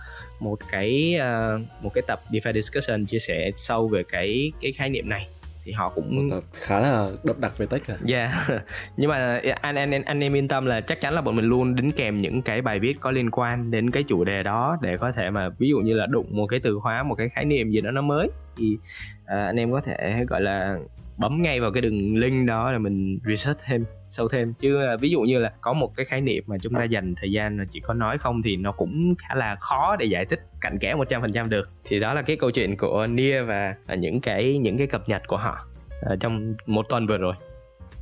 một 0.40 0.58
cái 0.70 1.18
uh, 1.20 1.60
một 1.82 1.90
cái 1.94 2.02
tập 2.06 2.20
DeFi 2.30 2.52
discussion 2.52 3.06
chia 3.06 3.18
sẻ 3.18 3.50
sâu 3.56 3.88
về 3.88 4.02
cái 4.08 4.52
cái 4.60 4.72
khái 4.72 4.90
niệm 4.90 5.08
này 5.08 5.28
thì 5.64 5.72
họ 5.72 5.88
cũng 5.88 6.40
khá 6.52 6.80
là 6.80 7.08
đậm 7.24 7.36
đặc 7.40 7.58
về 7.58 7.66
tech 7.66 7.82
à. 7.86 7.96
Yeah. 8.08 8.30
Nhưng 8.96 9.10
mà 9.10 9.40
anh 9.60 9.76
anh 9.76 10.02
anh 10.02 10.20
em 10.20 10.36
yên 10.36 10.48
tâm 10.48 10.66
là 10.66 10.80
chắc 10.80 11.00
chắn 11.00 11.14
là 11.14 11.20
bọn 11.20 11.36
mình 11.36 11.44
luôn 11.44 11.74
đính 11.74 11.90
kèm 11.92 12.20
những 12.20 12.42
cái 12.42 12.62
bài 12.62 12.78
viết 12.78 13.00
có 13.00 13.10
liên 13.10 13.30
quan 13.30 13.70
đến 13.70 13.90
cái 13.90 14.02
chủ 14.02 14.24
đề 14.24 14.42
đó 14.42 14.78
để 14.80 14.96
có 14.96 15.12
thể 15.12 15.30
mà 15.30 15.48
ví 15.48 15.68
dụ 15.68 15.78
như 15.78 15.94
là 15.94 16.06
đụng 16.06 16.26
một 16.30 16.46
cái 16.46 16.60
từ 16.60 16.78
khóa 16.78 17.02
một 17.02 17.14
cái 17.14 17.28
khái 17.28 17.44
niệm 17.44 17.70
gì 17.70 17.80
đó 17.80 17.90
nó 17.90 18.02
mới 18.02 18.30
thì 18.56 18.78
uh, 19.22 19.28
anh 19.28 19.56
em 19.56 19.72
có 19.72 19.80
thể 19.80 20.24
gọi 20.28 20.40
là 20.40 20.78
bấm 21.16 21.42
ngay 21.42 21.60
vào 21.60 21.72
cái 21.72 21.80
đường 21.80 22.16
link 22.16 22.46
đó 22.48 22.72
là 22.72 22.78
mình 22.78 23.18
research 23.28 23.58
thêm, 23.64 23.84
sâu 24.08 24.28
thêm. 24.28 24.54
Chứ 24.58 24.82
à, 24.82 24.96
ví 24.96 25.10
dụ 25.10 25.20
như 25.20 25.38
là 25.38 25.52
có 25.60 25.72
một 25.72 25.96
cái 25.96 26.06
khái 26.06 26.20
niệm 26.20 26.44
mà 26.46 26.56
chúng 26.58 26.74
ta 26.74 26.84
dành 26.84 27.14
thời 27.16 27.32
gian 27.32 27.58
là 27.58 27.64
chỉ 27.70 27.80
có 27.80 27.94
nói 27.94 28.18
không 28.18 28.42
thì 28.42 28.56
nó 28.56 28.72
cũng 28.72 29.14
khá 29.18 29.34
là 29.34 29.56
khó 29.60 29.96
để 29.96 30.06
giải 30.06 30.24
thích 30.24 30.40
cặn 30.60 30.78
kẽ 30.78 30.94
100% 30.94 31.48
được. 31.48 31.70
Thì 31.84 32.00
đó 32.00 32.14
là 32.14 32.22
cái 32.22 32.36
câu 32.36 32.50
chuyện 32.50 32.76
của 32.76 33.06
Nia 33.06 33.42
và 33.42 33.74
à, 33.86 33.94
những 33.94 34.20
cái 34.20 34.58
những 34.58 34.78
cái 34.78 34.86
cập 34.86 35.08
nhật 35.08 35.22
của 35.26 35.36
họ 35.36 35.66
à, 36.02 36.16
trong 36.20 36.54
một 36.66 36.86
tuần 36.88 37.06
vừa 37.06 37.18
rồi 37.18 37.34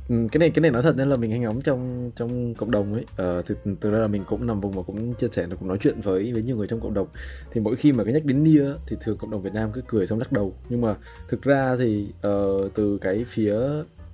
cái 0.07 0.39
này 0.39 0.49
cái 0.49 0.61
này 0.61 0.71
nói 0.71 0.81
thật 0.81 0.97
nên 0.97 1.09
là 1.09 1.15
mình 1.15 1.31
hay 1.31 1.39
ngóng 1.39 1.61
trong 1.61 2.11
trong 2.15 2.55
cộng 2.55 2.71
đồng 2.71 2.93
ấy. 2.93 3.05
Ờ, 3.15 3.41
thì 3.41 3.55
từ 3.79 3.91
ra 3.91 3.97
là 3.97 4.07
mình 4.07 4.23
cũng 4.23 4.47
nằm 4.47 4.61
vùng 4.61 4.71
và 4.71 4.81
cũng 4.83 5.13
chia 5.13 5.27
sẻ 5.31 5.47
cũng 5.59 5.67
nói 5.67 5.77
chuyện 5.81 6.01
với 6.01 6.33
với 6.33 6.43
nhiều 6.43 6.57
người 6.57 6.67
trong 6.67 6.79
cộng 6.79 6.93
đồng. 6.93 7.07
Thì 7.51 7.61
mỗi 7.61 7.75
khi 7.75 7.91
mà 7.91 8.03
cái 8.03 8.13
nhắc 8.13 8.25
đến 8.25 8.43
nia 8.43 8.65
thì 8.87 8.97
thường 9.01 9.17
cộng 9.17 9.31
đồng 9.31 9.41
Việt 9.41 9.53
Nam 9.53 9.69
cứ 9.73 9.81
cười 9.87 10.07
xong 10.07 10.19
lắc 10.19 10.31
đầu. 10.31 10.53
Nhưng 10.69 10.81
mà 10.81 10.95
thực 11.29 11.41
ra 11.41 11.75
thì 11.79 12.07
uh, 12.27 12.73
từ 12.73 12.97
cái 12.97 13.25
phía 13.27 13.59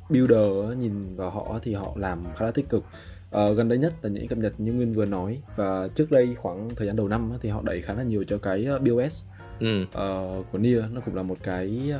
builder 0.09 0.77
nhìn 0.77 1.15
vào 1.15 1.29
họ 1.29 1.59
thì 1.61 1.73
họ 1.73 1.93
làm 1.95 2.23
khá 2.37 2.45
là 2.45 2.51
tích 2.51 2.69
cực. 2.69 2.83
Uh, 3.35 3.57
gần 3.57 3.69
đây 3.69 3.77
nhất 3.77 3.93
là 4.01 4.09
những 4.09 4.27
cập 4.27 4.37
nhật 4.37 4.53
như 4.57 4.73
nguyên 4.73 4.93
vừa 4.93 5.05
nói. 5.05 5.41
Và 5.55 5.87
trước 5.95 6.11
đây 6.11 6.35
khoảng 6.39 6.69
thời 6.75 6.87
gian 6.87 6.95
đầu 6.95 7.07
năm 7.07 7.31
thì 7.41 7.49
họ 7.49 7.61
đẩy 7.65 7.81
khá 7.81 7.93
là 7.93 8.03
nhiều 8.03 8.23
cho 8.23 8.37
cái 8.37 8.67
BOS 8.81 9.25
ừ. 9.59 9.81
uh, 9.81 10.45
của 10.51 10.57
nia. 10.57 10.81
Nó 10.93 11.01
cũng 11.01 11.15
là 11.15 11.23
một 11.23 11.37
cái 11.43 11.93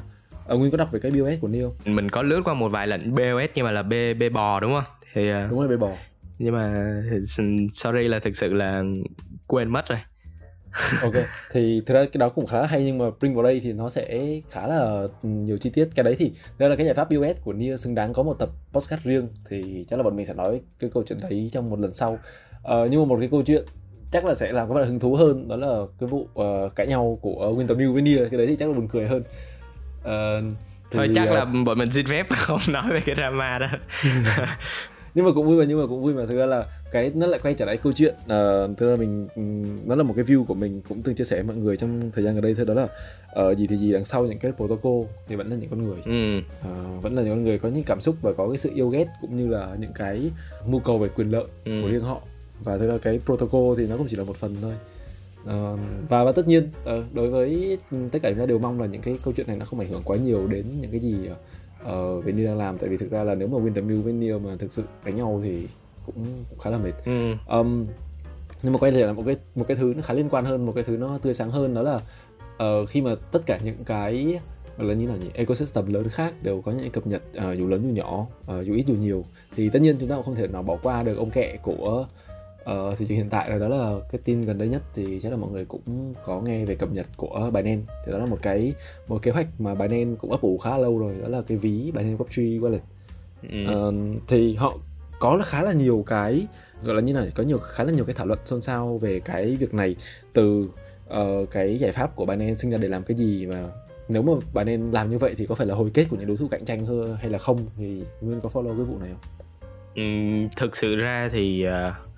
Ờ, 0.50 0.58
Nguyên 0.58 0.72
có 0.72 0.77
đọc 0.77 0.91
về 0.91 1.00
cái 1.00 1.12
BOS 1.12 1.39
của 1.41 1.48
Neo 1.48 1.74
Mình 1.86 2.10
có 2.10 2.22
lướt 2.22 2.41
qua 2.46 2.53
một 2.53 2.70
vài 2.72 2.88
lần 2.88 3.15
BOS 3.15 3.50
nhưng 3.56 3.65
mà 3.65 3.72
là 3.72 3.84
B, 3.84 3.94
B 4.20 4.24
bò 4.34 4.60
đúng 4.60 4.72
không? 4.72 4.84
Thì 5.13 5.29
ờ, 5.29 5.48
Đúng 5.48 5.60
rồi 5.60 5.77
B 5.77 5.82
bò. 5.82 5.91
Nhưng 6.39 6.53
mà 6.53 6.94
sorry 7.74 8.08
là 8.08 8.20
thực 8.20 8.38
sự 8.38 8.53
là 8.53 8.84
quên 9.48 9.70
mất 9.70 9.88
rồi. 9.89 10.00
Ok 11.01 11.13
thì 11.51 11.82
thực 11.86 11.94
ra 11.94 12.06
cái 12.06 12.20
đó 12.20 12.29
cũng 12.29 12.46
khá 12.46 12.60
là 12.62 12.68
hay 12.68 12.86
nhưng 12.86 12.98
mà 12.98 13.06
bring 13.20 13.36
vào 13.36 13.44
đây 13.44 13.60
thì 13.63 13.74
nó 13.74 13.89
sẽ 13.89 14.39
khá 14.50 14.68
là 14.68 15.08
nhiều 15.24 15.58
chi 15.58 15.70
tiết. 15.70 15.89
Cái 15.96 16.03
đấy 16.03 16.15
thì 16.20 16.32
đây 16.58 16.70
là 16.70 16.75
cái 16.75 16.86
giải 16.86 16.96
pháp 16.96 17.10
BOS 17.10 17.41
của 17.44 17.53
Nia 17.53 17.77
xứng 17.77 17.96
đáng 17.96 18.13
có 18.13 18.24
một 18.24 18.34
tập 18.39 18.50
postcard 18.74 19.03
riêng 19.03 19.27
thì 19.50 19.86
chắc 19.88 19.98
là 19.98 20.03
bọn 20.03 20.15
mình 20.15 20.25
sẽ 20.25 20.34
nói 20.34 20.62
cái 20.79 20.89
câu 20.94 21.03
chuyện 21.08 21.20
đấy 21.29 21.50
trong 21.51 21.70
một 21.70 21.79
lần 21.79 21.94
sau. 21.94 22.20
Ờ, 22.63 22.88
nhưng 22.91 23.01
mà 23.01 23.06
một 23.06 23.18
cái 23.20 23.29
câu 23.32 23.44
chuyện 23.46 23.65
chắc 24.12 24.25
là 24.25 24.36
sẽ 24.36 24.51
làm 24.51 24.68
các 24.68 24.74
bạn 24.74 24.88
hứng 24.88 25.00
thú 25.00 25.15
hơn 25.15 25.48
đó 25.48 25.56
là 25.56 25.77
cái 26.00 26.10
vụ 26.10 26.27
uh, 26.39 26.75
cãi 26.75 26.88
nhau 26.88 27.20
của 27.22 27.56
Winter 27.58 27.77
Mill 27.77 27.91
với 27.91 28.01
Nia 28.01 28.29
cái 28.32 28.38
đấy 28.38 28.48
thì 28.48 28.56
chắc 28.60 28.70
là 28.70 28.75
buồn 28.75 28.88
cười 28.88 29.08
hơn 29.08 29.24
uh, 30.01 30.53
thôi 30.91 31.10
chắc 31.15 31.24
uh, 31.24 31.32
là 31.32 31.46
bọn 31.46 31.77
mình 31.77 31.91
xin 31.91 32.08
phép 32.08 32.27
không 32.38 32.60
nói 32.70 32.94
về 32.94 33.01
cái 33.06 33.15
drama 33.15 33.60
đó. 33.60 33.68
Nhưng 35.15 35.25
mà 35.25 35.32
cũng 35.32 35.46
vui 35.46 35.58
mà 35.58 35.65
nhưng 35.65 35.82
mà 35.82 35.88
cũng 35.88 36.01
vui 36.01 36.13
mà. 36.13 36.25
Thực 36.25 36.38
ra 36.38 36.46
là 36.46 36.65
cái 36.91 37.12
nó 37.15 37.27
lại 37.27 37.39
quay 37.44 37.53
trở 37.53 37.65
lại 37.65 37.77
câu 37.77 37.94
chuyện 37.94 38.15
uh, 38.24 38.77
thực 38.77 38.89
ra 38.89 38.96
mình 38.96 39.27
nó 39.86 39.96
là 39.96 40.03
một 40.03 40.13
cái 40.15 40.25
view 40.25 40.46
của 40.46 40.53
mình 40.53 40.82
cũng 40.89 41.01
từng 41.01 41.15
chia 41.15 41.24
sẻ 41.24 41.36
với 41.36 41.46
mọi 41.46 41.56
người 41.56 41.77
trong 41.77 42.12
thời 42.12 42.24
gian 42.24 42.34
gần 42.34 42.44
đây 42.44 42.56
thôi. 42.56 42.65
Đó 42.65 42.74
là 42.74 42.88
uh, 43.44 43.58
gì 43.58 43.68
thì 43.68 43.77
gì 43.77 43.94
đằng 43.94 44.06
sau 44.06 44.25
những 44.25 44.39
cái 44.39 44.51
protocol 44.51 45.03
thì 45.27 45.36
vẫn 45.36 45.50
là 45.50 45.56
những 45.56 45.70
con 45.70 45.84
người. 45.84 46.01
Ừ. 46.06 46.38
uh, 46.38 47.03
vẫn 47.03 47.15
là 47.15 47.22
những 47.22 47.32
con 47.32 47.44
người 47.44 47.60
có 47.60 47.70
những 47.70 47.84
cảm 47.84 48.01
xúc 48.01 48.15
và 48.22 48.34
có 48.34 48.48
cái 48.48 48.58
sự 48.58 48.72
yêu 48.75 48.89
ghét 48.89 49.06
cũng 49.22 49.38
như 49.38 49.48
là 49.48 49.75
những 49.79 49.94
cái 49.94 50.32
mưu 50.68 50.79
cầu 50.79 50.98
về 50.98 51.10
quyền 51.15 51.32
lợi 51.32 51.46
ừ. 51.65 51.82
của 51.84 51.89
riêng 51.91 52.03
họ. 52.03 52.22
Và 52.63 52.77
thực 52.77 52.88
ra 52.88 52.98
cái 53.01 53.20
protocol 53.25 53.77
thì 53.77 53.88
nó 53.88 53.98
cũng 53.98 54.08
chỉ 54.10 54.18
là 54.18 54.24
một 54.24 54.38
phần 54.38 54.56
thôi 54.62 54.74
Uh, 55.43 55.79
và 56.10 56.24
và 56.24 56.31
tất 56.31 56.48
nhiên 56.48 56.69
uh, 56.81 57.03
đối 57.13 57.29
với 57.29 57.77
tất 58.12 58.19
cả 58.22 58.29
chúng 58.29 58.39
ta 58.39 58.46
đều 58.46 58.60
mong 58.60 58.81
là 58.81 58.88
những 58.88 59.01
cái 59.01 59.19
câu 59.24 59.34
chuyện 59.34 59.48
này 59.48 59.58
nó 59.58 59.65
không 59.65 59.79
ảnh 59.79 59.89
hưởng 59.89 60.01
quá 60.05 60.17
nhiều 60.17 60.48
đến 60.48 60.65
những 60.81 60.91
cái 60.91 61.00
gì 61.00 61.15
uh, 61.84 62.25
Vinny 62.25 62.46
đang 62.46 62.58
làm 62.58 62.77
tại 62.77 62.89
vì 62.89 62.98
thực 62.98 63.12
ra 63.12 63.24
là 63.24 63.36
nếu 63.36 63.48
mà 63.48 63.58
Winter 63.58 63.84
Mill 63.84 64.01
với 64.01 64.13
Neil 64.13 64.38
mà 64.38 64.55
thực 64.60 64.74
sự 64.74 64.84
đánh 65.05 65.15
nhau 65.15 65.41
thì 65.43 65.67
cũng, 66.05 66.25
cũng 66.50 66.60
khá 66.60 66.69
là 66.69 66.77
mệt 66.77 66.93
ừ. 67.05 67.34
um, 67.48 67.86
nhưng 68.63 68.74
mà 68.74 68.79
quay 68.79 68.91
lại 68.91 69.01
là 69.01 69.13
một 69.13 69.24
cái 69.25 69.36
một 69.55 69.65
cái 69.67 69.77
thứ 69.77 69.93
nó 69.96 70.01
khá 70.01 70.13
liên 70.13 70.29
quan 70.29 70.46
hơn 70.46 70.65
một 70.65 70.72
cái 70.75 70.84
thứ 70.84 70.98
nó 70.98 71.17
tươi 71.17 71.34
sáng 71.34 71.51
hơn 71.51 71.74
đó 71.74 71.81
là 71.81 71.96
uh, 72.63 72.89
khi 72.89 73.01
mà 73.01 73.15
tất 73.31 73.46
cả 73.46 73.60
những 73.63 73.84
cái 73.86 74.39
là 74.77 74.93
như 74.93 75.08
là 75.08 75.15
nhỉ 75.15 75.29
ecosystem 75.34 75.93
lớn 75.93 76.10
khác 76.10 76.34
đều 76.43 76.62
có 76.62 76.72
những 76.72 76.91
cập 76.91 77.08
nhật 77.08 77.22
uh, 77.38 77.58
dù 77.58 77.67
lớn 77.67 77.81
dù 77.84 77.93
nhỏ 77.96 78.27
uh, 78.41 78.65
dù 78.65 78.74
ít 78.74 78.84
dù 78.88 78.93
nhiều 78.93 79.25
thì 79.55 79.69
tất 79.69 79.81
nhiên 79.81 79.98
chúng 80.00 80.10
ta 80.10 80.15
cũng 80.15 80.25
không 80.25 80.36
thể 80.36 80.48
nào 80.48 80.63
bỏ 80.63 80.77
qua 80.84 81.03
được 81.03 81.17
ông 81.17 81.29
kẹ 81.29 81.58
của 81.63 82.05
uh, 82.62 82.98
thị 82.98 83.06
trường 83.08 83.18
hiện 83.18 83.30
tại 83.30 83.50
rồi 83.50 83.60
đó 83.60 83.68
là 83.68 84.00
cái 84.12 84.22
tin 84.24 84.41
gần 84.41 84.58
đây 84.58 84.67
nhất 84.67 84.82
thì 84.93 85.19
chắc 85.24 85.32
là 85.32 85.38
mọi 85.38 85.52
người 85.52 85.65
cũng 85.65 86.13
có 86.26 86.41
nghe 86.41 86.65
về 86.65 86.76
cập 86.76 86.91
nhật 86.91 87.08
của 87.17 87.50
Binance 87.54 87.93
thì 88.06 88.12
đó 88.12 88.17
là 88.17 88.26
một 88.26 88.39
cái 88.41 88.74
một 89.08 89.22
kế 89.22 89.32
hoạch 89.32 89.48
mà 89.60 89.76
Binance 89.76 90.15
cũng 90.22 90.32
ấp 90.32 90.41
ủ 90.41 90.58
khá 90.58 90.78
lâu 90.78 90.98
rồi 91.00 91.15
đó 91.22 91.28
là 91.28 91.41
cái 91.48 91.58
ví 91.58 91.91
Binance 91.95 92.24
Web3 92.24 92.60
Wallet 92.60 92.80
ừ. 93.52 93.88
uh, 93.88 94.22
thì 94.28 94.56
họ 94.56 94.78
có 95.19 95.36
là 95.36 95.43
khá 95.43 95.62
là 95.62 95.74
nhiều 95.74 96.04
cái 96.08 96.48
gọi 96.84 96.95
là 96.95 97.02
như 97.02 97.13
này 97.13 97.32
có 97.36 97.43
nhiều 97.43 97.58
khá 97.58 97.84
là 97.84 97.91
nhiều 97.91 98.06
cái 98.06 98.13
thảo 98.13 98.26
luận 98.28 98.39
xôn 98.45 98.62
xao 98.62 98.98
về 98.98 99.19
cái 99.19 99.56
việc 99.56 99.74
này 99.74 99.95
từ 100.34 100.69
uh, 101.10 101.52
cái 101.52 101.78
giải 101.78 101.91
pháp 101.91 102.15
của 102.15 102.26
Binance 102.26 102.56
sinh 102.56 102.72
ra 102.72 102.78
để 102.78 102.88
làm 102.88 103.04
cái 103.04 103.17
gì 103.17 103.45
và 103.45 103.69
nếu 104.10 104.22
mà 104.22 104.34
Binance 104.54 104.91
làm 104.91 105.10
như 105.10 105.17
vậy 105.17 105.36
thì 105.38 105.45
có 105.45 105.56
phải 105.56 105.67
là 105.67 105.76
hồi 105.76 105.91
kết 105.93 106.06
của 106.10 106.15
những 106.17 106.28
đối 106.28 106.38
thủ 106.38 106.48
cạnh 106.52 106.65
tranh 106.65 106.86
hơn 106.86 107.15
hay 107.22 107.30
là 107.30 107.38
không 107.38 107.60
thì 107.78 108.04
nguyên 108.22 108.39
có 108.41 108.50
follow 108.50 108.76
cái 108.78 108.86
vụ 108.86 109.00
này 109.00 109.10
không? 109.10 109.22
Ừ, 109.95 110.04
thực 110.58 110.78
sự 110.78 110.95
ra 110.95 111.30
thì 111.32 111.65
uh, 111.67 112.09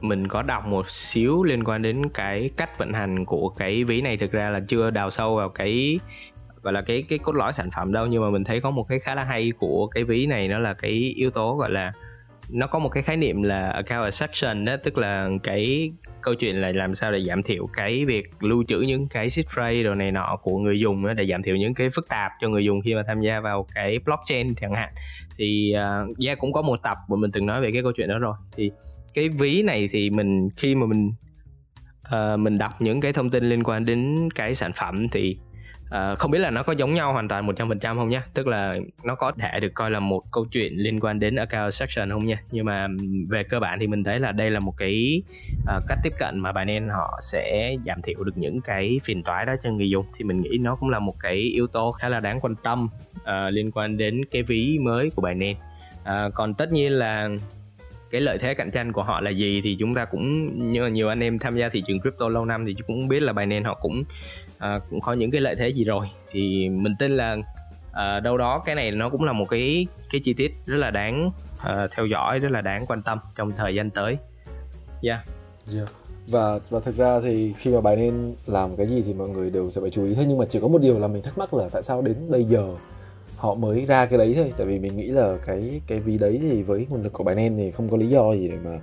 mình 0.00 0.28
có 0.28 0.42
đọc 0.42 0.66
một 0.66 0.88
xíu 0.88 1.44
liên 1.44 1.64
quan 1.64 1.82
đến 1.82 2.08
cái 2.08 2.50
cách 2.56 2.78
vận 2.78 2.92
hành 2.92 3.24
của 3.24 3.48
cái 3.48 3.84
ví 3.84 4.00
này. 4.00 4.16
Thực 4.16 4.32
ra 4.32 4.50
là 4.50 4.60
chưa 4.68 4.90
đào 4.90 5.10
sâu 5.10 5.36
vào 5.36 5.48
cái 5.48 5.98
gọi 6.62 6.72
là 6.72 6.82
cái 6.82 7.04
cái 7.08 7.18
cốt 7.18 7.32
lõi 7.32 7.52
sản 7.52 7.70
phẩm 7.76 7.92
đâu 7.92 8.06
nhưng 8.06 8.22
mà 8.22 8.30
mình 8.30 8.44
thấy 8.44 8.60
có 8.60 8.70
một 8.70 8.86
cái 8.88 8.98
khá 8.98 9.14
là 9.14 9.24
hay 9.24 9.52
của 9.58 9.86
cái 9.86 10.04
ví 10.04 10.26
này 10.26 10.48
nó 10.48 10.58
là 10.58 10.74
cái 10.74 10.92
yếu 11.16 11.30
tố 11.30 11.56
gọi 11.56 11.70
là 11.70 11.92
nó 12.50 12.66
có 12.66 12.78
một 12.78 12.88
cái 12.88 13.02
khái 13.02 13.16
niệm 13.16 13.42
là 13.42 13.68
account 13.68 14.14
section 14.14 14.64
đó 14.64 14.76
tức 14.84 14.98
là 14.98 15.28
cái 15.42 15.92
câu 16.20 16.34
chuyện 16.34 16.60
là 16.60 16.72
làm 16.74 16.94
sao 16.94 17.12
để 17.12 17.24
giảm 17.24 17.42
thiểu 17.42 17.66
cái 17.72 18.04
việc 18.04 18.30
lưu 18.40 18.64
trữ 18.68 18.80
những 18.80 19.08
cái 19.08 19.30
seed 19.30 19.46
phrase 19.46 19.82
đồ 19.82 19.94
này 19.94 20.12
nọ 20.12 20.36
của 20.42 20.58
người 20.58 20.80
dùng 20.80 21.06
đó, 21.06 21.12
để 21.12 21.26
giảm 21.26 21.42
thiểu 21.42 21.56
những 21.56 21.74
cái 21.74 21.90
phức 21.90 22.08
tạp 22.08 22.32
cho 22.40 22.48
người 22.48 22.64
dùng 22.64 22.80
khi 22.80 22.94
mà 22.94 23.02
tham 23.06 23.20
gia 23.20 23.40
vào 23.40 23.66
cái 23.74 23.98
blockchain 24.04 24.54
chẳng 24.54 24.74
hạn. 24.74 24.92
Thì 25.36 25.72
à, 25.72 26.00
uh, 26.10 26.16
yeah 26.26 26.38
cũng 26.38 26.52
có 26.52 26.62
một 26.62 26.82
tập 26.82 26.96
mà 27.08 27.16
mình 27.16 27.30
từng 27.32 27.46
nói 27.46 27.60
về 27.60 27.70
cái 27.72 27.82
câu 27.82 27.92
chuyện 27.92 28.08
đó 28.08 28.18
rồi. 28.18 28.34
Thì 28.56 28.70
cái 29.14 29.28
ví 29.28 29.62
này 29.62 29.88
thì 29.92 30.10
mình 30.10 30.48
khi 30.56 30.74
mà 30.74 30.86
mình 30.86 31.12
uh, 32.14 32.38
mình 32.38 32.58
đọc 32.58 32.72
những 32.78 33.00
cái 33.00 33.12
thông 33.12 33.30
tin 33.30 33.48
liên 33.48 33.64
quan 33.64 33.84
đến 33.84 34.28
cái 34.34 34.54
sản 34.54 34.72
phẩm 34.76 35.08
thì 35.08 35.36
uh, 35.88 36.18
không 36.18 36.30
biết 36.30 36.38
là 36.38 36.50
nó 36.50 36.62
có 36.62 36.72
giống 36.72 36.94
nhau 36.94 37.12
hoàn 37.12 37.28
toàn 37.28 37.46
100% 37.46 37.96
không 37.96 38.08
nhá, 38.08 38.22
tức 38.34 38.46
là 38.46 38.76
nó 39.04 39.14
có 39.14 39.32
thể 39.32 39.60
được 39.60 39.74
coi 39.74 39.90
là 39.90 40.00
một 40.00 40.22
câu 40.32 40.44
chuyện 40.44 40.72
liên 40.76 41.00
quan 41.00 41.20
đến 41.20 41.36
account 41.36 41.74
section 41.74 42.10
không 42.10 42.26
nha 42.26 42.42
nhưng 42.50 42.66
mà 42.66 42.88
về 43.28 43.42
cơ 43.42 43.60
bản 43.60 43.78
thì 43.80 43.86
mình 43.86 44.04
thấy 44.04 44.20
là 44.20 44.32
đây 44.32 44.50
là 44.50 44.60
một 44.60 44.74
cái 44.76 45.22
uh, 45.62 45.82
cách 45.88 45.98
tiếp 46.02 46.12
cận 46.18 46.40
mà 46.40 46.52
Binance 46.52 46.94
họ 46.94 47.18
sẽ 47.22 47.76
giảm 47.86 48.02
thiểu 48.02 48.24
được 48.24 48.36
những 48.36 48.60
cái 48.60 49.00
phiền 49.04 49.22
toái 49.22 49.46
đó 49.46 49.54
cho 49.62 49.70
người 49.70 49.90
dùng. 49.90 50.06
Thì 50.16 50.24
mình 50.24 50.40
nghĩ 50.40 50.58
nó 50.60 50.76
cũng 50.76 50.88
là 50.88 50.98
một 50.98 51.14
cái 51.20 51.36
yếu 51.36 51.66
tố 51.66 51.92
khá 51.92 52.08
là 52.08 52.20
đáng 52.20 52.40
quan 52.40 52.54
tâm 52.62 52.88
uh, 53.16 53.52
liên 53.52 53.70
quan 53.70 53.96
đến 53.96 54.24
cái 54.30 54.42
ví 54.42 54.78
mới 54.78 55.10
của 55.10 55.22
Binance. 55.22 55.60
Uh, 56.00 56.34
còn 56.34 56.54
tất 56.54 56.72
nhiên 56.72 56.92
là 56.92 57.28
cái 58.10 58.20
lợi 58.20 58.38
thế 58.38 58.54
cạnh 58.54 58.70
tranh 58.70 58.92
của 58.92 59.02
họ 59.02 59.20
là 59.20 59.30
gì 59.30 59.60
thì 59.64 59.76
chúng 59.80 59.94
ta 59.94 60.04
cũng 60.04 60.58
như 60.72 60.82
là 60.82 60.88
nhiều 60.88 61.08
anh 61.08 61.22
em 61.22 61.38
tham 61.38 61.56
gia 61.56 61.68
thị 61.68 61.82
trường 61.86 62.00
crypto 62.00 62.28
lâu 62.28 62.44
năm 62.44 62.66
thì 62.66 62.74
cũng 62.86 63.08
biết 63.08 63.20
là 63.20 63.32
Binance 63.32 63.66
họ 63.66 63.74
cũng 63.74 64.04
uh, 64.56 64.82
cũng 64.90 65.00
có 65.00 65.12
những 65.12 65.30
cái 65.30 65.40
lợi 65.40 65.54
thế 65.54 65.68
gì 65.68 65.84
rồi. 65.84 66.06
Thì 66.30 66.68
mình 66.68 66.94
tin 66.98 67.16
là 67.16 67.36
uh, 67.90 68.22
đâu 68.22 68.36
đó 68.36 68.62
cái 68.64 68.74
này 68.74 68.90
nó 68.90 69.08
cũng 69.08 69.24
là 69.24 69.32
một 69.32 69.48
cái 69.48 69.86
cái 70.10 70.20
chi 70.24 70.32
tiết 70.32 70.54
rất 70.66 70.76
là 70.76 70.90
đáng 70.90 71.30
uh, 71.56 71.90
theo 71.90 72.06
dõi 72.06 72.38
rất 72.38 72.52
là 72.52 72.60
đáng 72.60 72.86
quan 72.86 73.02
tâm 73.02 73.18
trong 73.36 73.52
thời 73.52 73.74
gian 73.74 73.90
tới. 73.90 74.16
Yeah. 75.02 75.20
yeah 75.74 75.88
và 76.30 76.58
và 76.70 76.80
thực 76.80 76.96
ra 76.96 77.20
thì 77.20 77.52
khi 77.58 77.70
mà 77.70 77.80
Binance 77.80 78.36
làm 78.46 78.76
cái 78.76 78.86
gì 78.86 79.02
thì 79.06 79.14
mọi 79.14 79.28
người 79.28 79.50
đều 79.50 79.70
sẽ 79.70 79.80
phải 79.80 79.90
chú 79.90 80.04
ý. 80.04 80.14
Thôi 80.14 80.24
nhưng 80.28 80.38
mà 80.38 80.44
chỉ 80.48 80.60
có 80.60 80.68
một 80.68 80.78
điều 80.80 80.98
là 80.98 81.08
mình 81.08 81.22
thắc 81.22 81.38
mắc 81.38 81.54
là 81.54 81.68
tại 81.72 81.82
sao 81.82 82.02
đến 82.02 82.16
bây 82.28 82.44
giờ 82.44 82.74
họ 83.38 83.54
mới 83.54 83.86
ra 83.86 84.06
cái 84.06 84.18
đấy 84.18 84.34
thôi. 84.36 84.52
Tại 84.56 84.66
vì 84.66 84.78
mình 84.78 84.96
nghĩ 84.96 85.06
là 85.06 85.38
cái 85.46 85.80
cái 85.86 86.00
ví 86.00 86.18
đấy 86.18 86.38
thì 86.42 86.62
với 86.62 86.86
nguồn 86.90 87.02
lực 87.02 87.12
của 87.12 87.24
Binance 87.24 87.56
thì 87.56 87.70
không 87.70 87.88
có 87.88 87.96
lý 87.96 88.08
do 88.08 88.32
gì 88.32 88.48
để 88.48 88.58
mà 88.64 88.80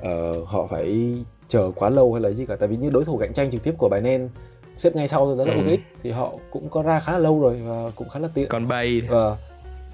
uh, 0.00 0.48
họ 0.48 0.66
phải 0.70 1.14
chờ 1.48 1.70
quá 1.74 1.90
lâu 1.90 2.12
hay 2.14 2.22
là 2.22 2.30
gì 2.30 2.46
cả. 2.46 2.56
Tại 2.56 2.68
vì 2.68 2.76
như 2.76 2.90
đối 2.90 3.04
thủ 3.04 3.18
cạnh 3.18 3.32
tranh 3.32 3.50
trực 3.50 3.62
tiếp 3.62 3.74
của 3.78 3.88
Binance 3.88 4.28
xếp 4.76 4.96
ngay 4.96 5.08
sau 5.08 5.36
đó 5.36 5.44
là 5.44 5.54
ừ. 5.54 5.60
OKX 5.60 5.80
thì 6.02 6.10
họ 6.10 6.32
cũng 6.50 6.68
có 6.68 6.82
ra 6.82 7.00
khá 7.00 7.12
là 7.12 7.18
lâu 7.18 7.40
rồi 7.40 7.60
và 7.64 7.90
cũng 7.96 8.08
khá 8.08 8.20
là 8.20 8.28
tiện. 8.34 8.48
Còn 8.48 8.68
bay 8.68 9.00
và 9.08 9.36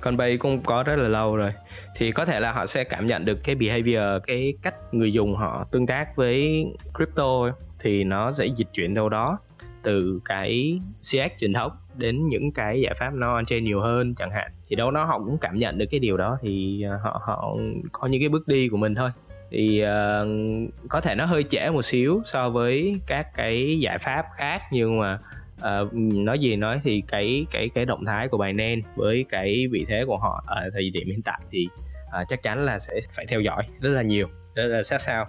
còn 0.00 0.16
bay 0.16 0.36
cũng 0.36 0.62
có 0.62 0.82
rất 0.82 0.96
là 0.96 1.08
lâu 1.08 1.36
rồi. 1.36 1.52
Thì 1.96 2.12
có 2.12 2.24
thể 2.24 2.40
là 2.40 2.52
họ 2.52 2.66
sẽ 2.66 2.84
cảm 2.84 3.06
nhận 3.06 3.24
được 3.24 3.38
cái 3.44 3.54
behavior 3.54 4.22
cái 4.26 4.54
cách 4.62 4.74
người 4.92 5.12
dùng 5.12 5.36
họ 5.36 5.66
tương 5.70 5.86
tác 5.86 6.16
với 6.16 6.66
crypto 6.94 7.50
thì 7.80 8.04
nó 8.04 8.32
sẽ 8.32 8.46
dịch 8.46 8.68
chuyển 8.72 8.94
đâu 8.94 9.08
đó 9.08 9.38
từ 9.82 10.14
cái 10.24 10.78
CX 11.00 11.40
truyền 11.40 11.52
thống 11.52 11.72
đến 11.96 12.28
những 12.28 12.52
cái 12.52 12.80
giải 12.80 12.94
pháp 12.98 13.14
nó 13.14 13.34
on 13.34 13.46
chain 13.46 13.64
nhiều 13.64 13.80
hơn 13.80 14.14
chẳng 14.14 14.30
hạn 14.30 14.50
thì 14.68 14.76
đâu 14.76 14.90
nó 14.90 15.04
họ 15.04 15.18
cũng 15.18 15.38
cảm 15.38 15.58
nhận 15.58 15.78
được 15.78 15.86
cái 15.90 16.00
điều 16.00 16.16
đó 16.16 16.38
thì 16.42 16.82
ờ, 16.82 16.96
họ 17.02 17.22
họ 17.24 17.56
có 17.92 18.06
những 18.06 18.20
cái 18.20 18.28
bước 18.28 18.48
đi 18.48 18.68
của 18.68 18.76
mình 18.76 18.94
thôi. 18.94 19.10
Thì 19.50 19.82
uh, 19.82 20.88
có 20.88 21.00
thể 21.00 21.14
nó 21.14 21.24
hơi 21.24 21.44
trễ 21.50 21.70
một 21.70 21.82
xíu 21.82 22.22
so 22.24 22.50
với 22.50 23.00
các 23.06 23.26
cái 23.34 23.78
giải 23.80 23.98
pháp 23.98 24.26
khác 24.36 24.62
nhưng 24.72 24.98
mà 24.98 25.18
uh, 25.56 25.94
nói 25.94 26.38
gì 26.38 26.56
nói 26.56 26.80
thì 26.82 27.02
cái 27.08 27.46
cái 27.50 27.68
cái 27.68 27.84
động 27.84 28.04
thái 28.04 28.28
của 28.28 28.38
Binance 28.38 28.88
với 28.94 29.24
cái 29.28 29.66
vị 29.70 29.86
thế 29.88 30.04
của 30.06 30.16
họ 30.16 30.44
ở 30.46 30.70
thời 30.72 30.90
điểm 30.90 31.06
hiện 31.06 31.22
tại 31.22 31.40
thì 31.50 31.68
uh, 32.06 32.28
chắc 32.28 32.42
chắn 32.42 32.64
là 32.64 32.78
sẽ 32.78 33.00
phải 33.16 33.26
theo 33.26 33.40
dõi 33.40 33.62
rất 33.80 33.90
là 33.90 34.02
nhiều 34.02 34.28
rất 34.54 34.66
là 34.66 34.82
sát 34.82 35.00
sao 35.00 35.26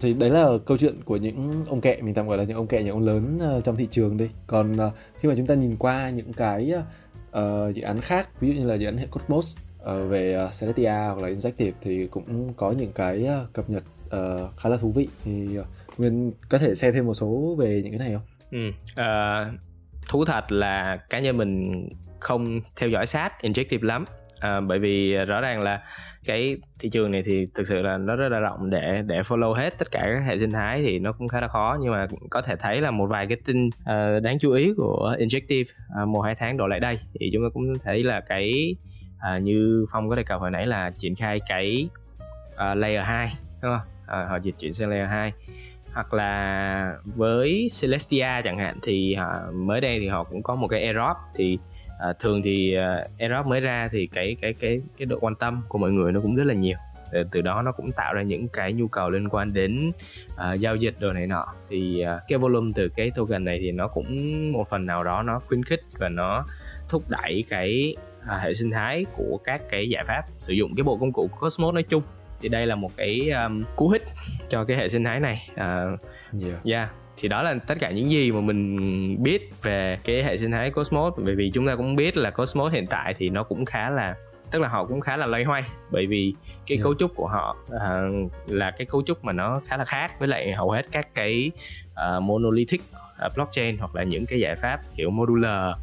thì 0.00 0.14
đấy 0.14 0.30
là 0.30 0.48
câu 0.66 0.78
chuyện 0.78 0.94
của 1.04 1.16
những 1.16 1.64
ông 1.68 1.80
kẹ 1.80 1.98
mình 2.02 2.14
tạm 2.14 2.28
gọi 2.28 2.38
là 2.38 2.44
những 2.44 2.56
ông 2.56 2.66
kẹ 2.66 2.82
những 2.82 2.92
ông 2.92 3.02
lớn 3.02 3.38
ờ, 3.40 3.60
trong 3.60 3.76
thị 3.76 3.88
trường 3.90 4.16
đi. 4.16 4.28
Còn 4.46 4.76
ờ, 4.76 4.90
khi 5.18 5.28
mà 5.28 5.34
chúng 5.36 5.46
ta 5.46 5.54
nhìn 5.54 5.76
qua 5.76 6.10
những 6.10 6.32
cái 6.32 6.72
uh, 7.38 7.74
dự 7.74 7.82
án 7.82 8.00
khác 8.00 8.40
ví 8.40 8.48
dụ 8.48 8.60
như 8.60 8.66
là 8.66 8.74
dự 8.74 8.86
án 8.86 8.96
hệ 8.96 9.06
Cosmos 9.06 9.56
uh, 9.82 10.10
về 10.10 10.48
Celestia 10.60 10.90
hoặc 10.90 11.18
là 11.22 11.28
Injective 11.28 11.72
thì 11.80 12.06
cũng 12.06 12.52
có 12.56 12.70
những 12.70 12.92
cái 12.92 13.28
cập 13.52 13.70
nhật 13.70 13.84
uh, 14.06 14.56
khá 14.56 14.68
là 14.68 14.76
thú 14.76 14.90
vị. 14.90 15.08
Thì 15.24 15.58
uh, 15.58 15.66
Nguyên 15.98 16.32
có 16.48 16.58
thể 16.58 16.74
share 16.74 16.92
thêm 16.92 17.06
một 17.06 17.14
số 17.14 17.56
về 17.58 17.80
những 17.84 17.98
cái 17.98 18.08
này 18.08 18.14
không? 18.14 18.22
Ừ, 18.50 18.68
uh, 19.00 19.60
thú 20.08 20.24
thật 20.24 20.52
là 20.52 20.98
cá 21.10 21.18
nhân 21.20 21.36
mình 21.36 21.88
không 22.20 22.60
theo 22.76 22.88
dõi 22.88 23.06
sát 23.06 23.32
Injective 23.42 23.82
lắm 23.82 24.04
à, 24.40 24.60
bởi 24.60 24.78
vì 24.78 25.14
ờ, 25.14 25.24
rõ 25.24 25.40
ràng 25.40 25.62
là 25.62 25.82
cái 26.24 26.56
thị 26.78 26.88
trường 26.88 27.10
này 27.10 27.22
thì 27.26 27.46
thực 27.54 27.68
sự 27.68 27.82
là 27.82 27.98
nó 27.98 28.16
rất 28.16 28.28
là 28.28 28.38
rộng 28.38 28.70
để 28.70 29.02
để 29.06 29.22
follow 29.22 29.52
hết 29.52 29.78
tất 29.78 29.90
cả 29.90 30.00
các 30.14 30.22
hệ 30.26 30.38
sinh 30.38 30.52
thái 30.52 30.82
thì 30.82 30.98
nó 30.98 31.12
cũng 31.12 31.28
khá 31.28 31.40
là 31.40 31.48
khó. 31.48 31.78
Nhưng 31.80 31.92
mà 31.92 32.06
có 32.30 32.42
thể 32.42 32.56
thấy 32.56 32.80
là 32.80 32.90
một 32.90 33.06
vài 33.06 33.26
cái 33.26 33.36
tin 33.44 33.66
uh, 33.66 34.22
đáng 34.22 34.38
chú 34.38 34.52
ý 34.52 34.72
của 34.76 35.16
Injective 35.18 35.64
uh, 36.02 36.08
một 36.08 36.20
hai 36.20 36.34
tháng 36.34 36.56
đổ 36.56 36.66
lại 36.66 36.80
đây. 36.80 36.98
Thì 37.20 37.30
chúng 37.32 37.42
ta 37.42 37.48
cũng 37.54 37.78
thấy 37.84 38.02
là 38.04 38.20
cái 38.20 38.76
uh, 39.36 39.42
như 39.42 39.86
phong 39.92 40.08
có 40.08 40.16
đề 40.16 40.22
cập 40.22 40.40
hồi 40.40 40.50
nãy 40.50 40.66
là 40.66 40.92
triển 40.98 41.14
khai 41.14 41.40
cái 41.48 41.88
uh, 42.52 42.76
layer 42.76 43.04
2 43.04 43.32
đúng 43.62 43.72
không? 43.78 43.88
Uh, 44.22 44.30
họ 44.30 44.36
dịch 44.36 44.54
chuyển 44.58 44.74
sang 44.74 44.88
layer 44.88 45.08
2 45.08 45.32
hoặc 45.96 46.14
là 46.14 46.94
với 47.04 47.68
Celestia 47.80 48.42
chẳng 48.44 48.58
hạn 48.58 48.78
thì 48.82 49.16
uh, 49.18 49.54
mới 49.54 49.80
đây 49.80 50.00
thì 50.00 50.08
họ 50.08 50.24
cũng 50.24 50.42
có 50.42 50.54
một 50.54 50.68
cái 50.68 50.82
airdrop 50.82 51.16
thì 51.34 51.58
à, 51.98 52.12
thường 52.18 52.42
thì 52.42 52.76
uh, 52.78 53.18
airdrop 53.18 53.46
mới 53.46 53.60
ra 53.60 53.88
thì 53.92 54.06
cái 54.06 54.36
cái 54.40 54.52
cái 54.52 54.80
cái 54.96 55.06
độ 55.06 55.18
quan 55.20 55.34
tâm 55.34 55.62
của 55.68 55.78
mọi 55.78 55.90
người 55.90 56.12
nó 56.12 56.20
cũng 56.20 56.36
rất 56.36 56.44
là 56.44 56.54
nhiều. 56.54 56.76
Từ, 57.12 57.24
từ 57.32 57.40
đó 57.40 57.62
nó 57.62 57.72
cũng 57.72 57.92
tạo 57.92 58.14
ra 58.14 58.22
những 58.22 58.48
cái 58.48 58.72
nhu 58.72 58.88
cầu 58.88 59.10
liên 59.10 59.28
quan 59.28 59.52
đến 59.52 59.90
uh, 60.34 60.60
giao 60.60 60.76
dịch 60.76 60.94
đồ 60.98 61.12
này 61.12 61.26
nọ. 61.26 61.46
Thì 61.68 62.04
uh, 62.16 62.20
cái 62.28 62.38
volume 62.38 62.70
từ 62.74 62.88
cái 62.96 63.10
token 63.10 63.44
này 63.44 63.58
thì 63.60 63.72
nó 63.72 63.88
cũng 63.88 64.52
một 64.52 64.68
phần 64.70 64.86
nào 64.86 65.04
đó 65.04 65.22
nó 65.22 65.38
khuyến 65.38 65.64
khích 65.64 65.80
và 65.98 66.08
nó 66.08 66.46
thúc 66.88 67.02
đẩy 67.08 67.44
cái 67.48 67.96
uh, 68.20 68.40
hệ 68.42 68.54
sinh 68.54 68.70
thái 68.70 69.04
của 69.16 69.38
các 69.44 69.62
cái 69.70 69.88
giải 69.88 70.04
pháp 70.06 70.22
sử 70.38 70.52
dụng 70.52 70.74
cái 70.76 70.84
bộ 70.84 70.96
công 70.96 71.12
cụ 71.12 71.30
Cosmos 71.40 71.74
nói 71.74 71.82
chung. 71.82 72.02
Thì 72.40 72.48
đây 72.48 72.66
là 72.66 72.74
một 72.74 72.90
cái 72.96 73.30
um, 73.30 73.64
cú 73.76 73.88
hích 73.88 74.02
cho 74.48 74.64
cái 74.64 74.76
hệ 74.76 74.88
sinh 74.88 75.04
thái 75.04 75.20
này. 75.20 75.48
Uh, 75.52 76.00
yeah. 76.42 76.64
yeah 76.64 76.90
thì 77.16 77.28
đó 77.28 77.42
là 77.42 77.54
tất 77.66 77.74
cả 77.80 77.90
những 77.90 78.10
gì 78.10 78.32
mà 78.32 78.40
mình 78.40 79.22
biết 79.22 79.50
về 79.62 79.98
cái 80.04 80.22
hệ 80.22 80.38
sinh 80.38 80.50
thái 80.50 80.70
Cosmos. 80.70 81.14
Bởi 81.24 81.34
vì 81.34 81.50
chúng 81.54 81.66
ta 81.66 81.76
cũng 81.76 81.96
biết 81.96 82.16
là 82.16 82.30
Cosmos 82.30 82.72
hiện 82.72 82.86
tại 82.86 83.14
thì 83.18 83.30
nó 83.30 83.42
cũng 83.42 83.64
khá 83.64 83.90
là 83.90 84.14
tức 84.50 84.58
là 84.58 84.68
họ 84.68 84.84
cũng 84.84 85.00
khá 85.00 85.16
là 85.16 85.26
loay 85.26 85.44
hoay. 85.44 85.62
Bởi 85.90 86.06
vì 86.06 86.34
cái 86.66 86.76
yeah. 86.76 86.84
cấu 86.84 86.94
trúc 86.94 87.14
của 87.14 87.26
họ 87.26 87.56
uh, 87.74 88.32
là 88.46 88.70
cái 88.70 88.86
cấu 88.86 89.02
trúc 89.02 89.24
mà 89.24 89.32
nó 89.32 89.60
khá 89.66 89.76
là 89.76 89.84
khác 89.84 90.18
với 90.18 90.28
lại 90.28 90.52
hầu 90.52 90.70
hết 90.70 90.82
các 90.92 91.14
cái 91.14 91.50
uh, 91.92 92.22
monolithic 92.22 92.82
uh, 93.26 93.32
blockchain 93.36 93.76
hoặc 93.78 93.94
là 93.94 94.02
những 94.02 94.26
cái 94.26 94.40
giải 94.40 94.56
pháp 94.56 94.80
kiểu 94.94 95.10
modular 95.10 95.76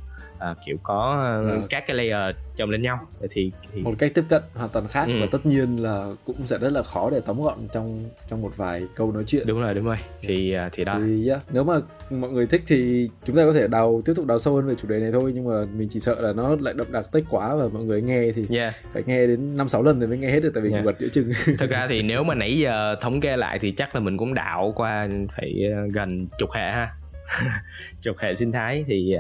uh, 0.52 0.58
kiểu 0.66 0.78
có 0.84 1.34
uh, 1.64 1.70
các 1.70 1.84
cái 1.88 1.98
layer 1.98 2.36
chồng 2.56 2.70
lên 2.70 2.82
nhau. 2.82 3.00
Thì, 3.32 3.52
thì 3.74 3.82
một 3.82 3.94
cách 4.00 4.12
tiếp 4.14 4.24
cận 4.30 4.42
hoàn 4.56 4.70
toàn 4.70 4.88
khác 4.88 5.06
ừ. 5.08 5.14
và 5.22 5.28
tất 5.32 5.46
nhiên 5.46 5.84
là 5.84 6.08
cũng 6.26 6.36
sẽ 6.48 6.58
rất 6.58 6.70
là 6.70 6.84
khó 6.84 7.10
để 7.10 7.20
tóm 7.26 7.42
gọn 7.42 7.58
trong 7.74 7.98
trong 8.30 8.42
một 8.42 8.58
vài 8.58 8.88
câu 8.96 9.12
nói 9.12 9.24
chuyện. 9.28 9.48
Đúng 9.48 9.62
rồi 9.62 9.74
đúng 9.74 9.86
rồi. 9.86 9.98
Thì 10.22 10.56
uh, 10.66 10.72
thì 10.74 10.84
đó. 10.84 11.00
Thì, 11.06 11.28
yeah, 11.28 11.42
nếu 11.52 11.64
mà 11.64 11.74
mọi 12.10 12.32
người 12.32 12.48
thích 12.48 12.62
thì 12.68 13.10
chúng 13.26 13.36
ta 13.36 13.46
có 13.46 13.54
thể 13.54 13.68
đào 13.68 14.02
tiếp 14.06 14.14
tục 14.16 14.26
đào 14.26 14.40
sâu 14.40 14.56
hơn 14.56 14.68
về 14.68 14.76
chủ 14.76 14.88
đề 14.88 15.00
này 15.00 15.12
thôi 15.12 15.32
nhưng 15.36 15.48
mà 15.48 15.66
mình 15.74 15.90
chỉ 15.90 16.00
sợ 16.00 16.22
là 16.22 16.34
nó 16.34 16.56
lại 16.60 16.74
đậm 16.78 16.92
đặc 16.92 17.06
tích 17.12 17.24
quá 17.30 17.56
và 17.56 17.68
mọi 17.74 17.84
người 17.84 18.02
nghe 18.02 18.32
thì 18.36 18.58
yeah. 18.58 18.74
phải 18.94 19.04
nghe 19.06 19.28
đến 19.28 19.58
năm 19.58 19.68
sáu 19.68 19.84
lần 19.84 20.00
thì 20.00 20.08
mới 20.08 20.18
nghe 20.18 20.30
hết 20.30 20.40
được 20.40 20.52
tại 20.54 20.64
vì 20.64 20.72
yeah. 20.72 20.86
bật 20.86 21.00
giữa 21.00 21.08
chừng. 21.10 21.32
Thực 21.58 21.70
ra 21.70 21.88
thì 21.90 22.02
nếu 22.02 22.24
mà 22.24 22.36
nãy 22.36 22.58
giờ 22.60 22.96
thống 23.02 23.22
kê 23.22 23.38
lại 23.38 23.60
thì 23.62 23.72
chắc 23.72 23.96
là 23.96 24.02
mình 24.02 24.18
cũng 24.18 24.34
đạo 24.34 24.74
qua 24.76 25.08
phải 25.38 25.66
gần 25.94 26.28
chục 26.40 26.52
hệ 26.52 26.72
ha. 26.72 26.94
Chục 28.02 28.18
hệ 28.20 28.34
sinh 28.34 28.52
thái 28.52 28.86
thì 28.88 29.16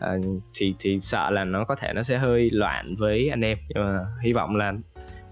à, 0.00 0.12
thì 0.54 0.74
thì 0.78 1.00
sợ 1.00 1.30
là 1.30 1.44
nó 1.44 1.64
có 1.64 1.74
thể 1.74 1.92
nó 1.92 2.02
sẽ 2.02 2.18
hơi 2.18 2.50
loạn 2.52 2.94
với 2.98 3.28
anh 3.28 3.40
em. 3.40 3.58
Nhưng 3.68 3.84
mà 3.84 4.06
hy 4.22 4.32
vọng 4.32 4.56
là 4.56 4.72